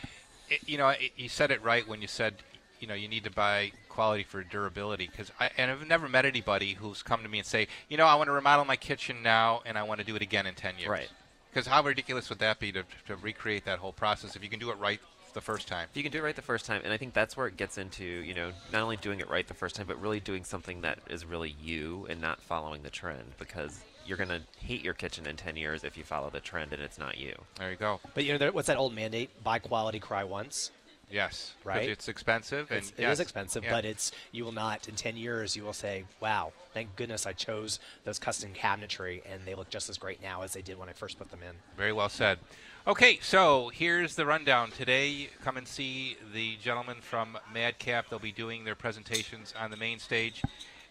[0.49, 2.35] It, you know, it, you said it right when you said,
[2.79, 5.07] you know, you need to buy quality for durability.
[5.07, 8.05] Because I and I've never met anybody who's come to me and say, you know,
[8.05, 10.55] I want to remodel my kitchen now, and I want to do it again in
[10.55, 10.89] ten years.
[10.89, 11.09] Right.
[11.49, 14.59] Because how ridiculous would that be to, to recreate that whole process if you can
[14.59, 14.99] do it right
[15.37, 15.87] the first time?
[15.91, 17.57] If you can do it right the first time, and I think that's where it
[17.57, 20.43] gets into, you know, not only doing it right the first time, but really doing
[20.43, 24.83] something that is really you and not following the trend because you're going to hate
[24.83, 27.35] your kitchen in 10 years if you follow the trend and it's not you.
[27.59, 27.99] There you go.
[28.15, 29.29] But you know, there, what's that old mandate?
[29.43, 30.71] Buy quality, cry once.
[31.09, 31.89] Yes, Right.
[31.89, 32.69] It's expensive.
[32.69, 33.71] And It's, it yes, is expensive, yeah.
[33.71, 35.55] but it's you will not in ten years.
[35.55, 39.89] You will say, "Wow, thank goodness I chose those custom cabinetry, and they look just
[39.89, 42.39] as great now as they did when I first put them in." Very well said.
[42.87, 44.71] Okay, so here's the rundown.
[44.71, 48.09] Today, come and see the gentlemen from Madcap.
[48.09, 50.41] They'll be doing their presentations on the main stage.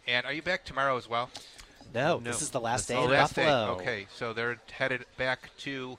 [0.06, 1.30] And are you back tomorrow as well?
[1.94, 3.46] No, this is the last day oh, in last day.
[3.46, 3.76] Buffalo.
[3.76, 5.96] Okay, so they're headed back to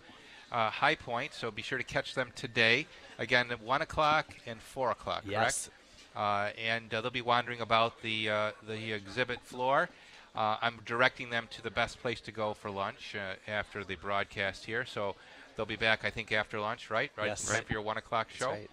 [0.52, 2.86] uh, High Point, so be sure to catch them today.
[3.18, 5.68] Again, at 1 o'clock and 4 o'clock, Yes.
[5.68, 5.78] correct?
[6.16, 9.90] Uh, and uh, they'll be wandering about the, uh, the exhibit floor.
[10.36, 13.96] Uh, I'm directing them to the best place to go for lunch uh, after the
[13.96, 14.86] broadcast here.
[14.86, 15.16] So
[15.58, 17.12] they'll be back, I think, after lunch, right?
[17.18, 17.52] Right, Yes.
[17.52, 18.52] right for your 1 o'clock show.
[18.52, 18.70] right.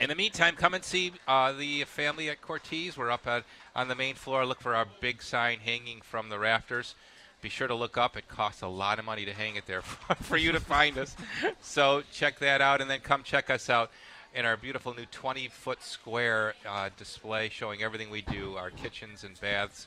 [0.00, 2.96] In the meantime, come and see uh, the family at Cortese.
[2.96, 3.44] We're up at,
[3.76, 4.44] on the main floor.
[4.46, 6.94] Look for our big sign hanging from the rafters.
[7.42, 8.16] Be sure to look up.
[8.16, 9.82] It costs a lot of money to hang it there
[10.22, 11.14] for you to find us.
[11.60, 13.90] So check that out, and then come check us out
[14.34, 19.38] in our beautiful new 20-foot square uh, display showing everything we do: our kitchens and
[19.40, 19.86] baths,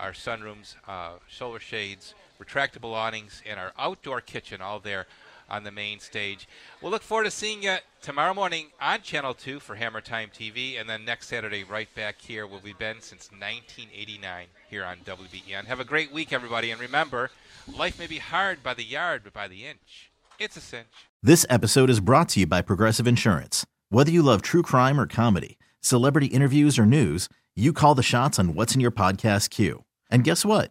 [0.00, 5.06] our sunrooms, uh, solar shades, retractable awnings, and our outdoor kitchen, all there
[5.48, 6.48] on the main stage.
[6.80, 10.80] We'll look forward to seeing you tomorrow morning on Channel 2 for Hammer Time TV,
[10.80, 15.66] and then next Saturday right back here where we've been since 1989 here on WBEN.
[15.66, 17.30] Have a great week, everybody, and remember,
[17.76, 20.86] life may be hard by the yard, but by the inch, it's a cinch.
[21.22, 23.64] This episode is brought to you by Progressive Insurance.
[23.88, 28.38] Whether you love true crime or comedy, celebrity interviews or news, you call the shots
[28.38, 29.84] on what's in your podcast queue.
[30.10, 30.70] And guess what?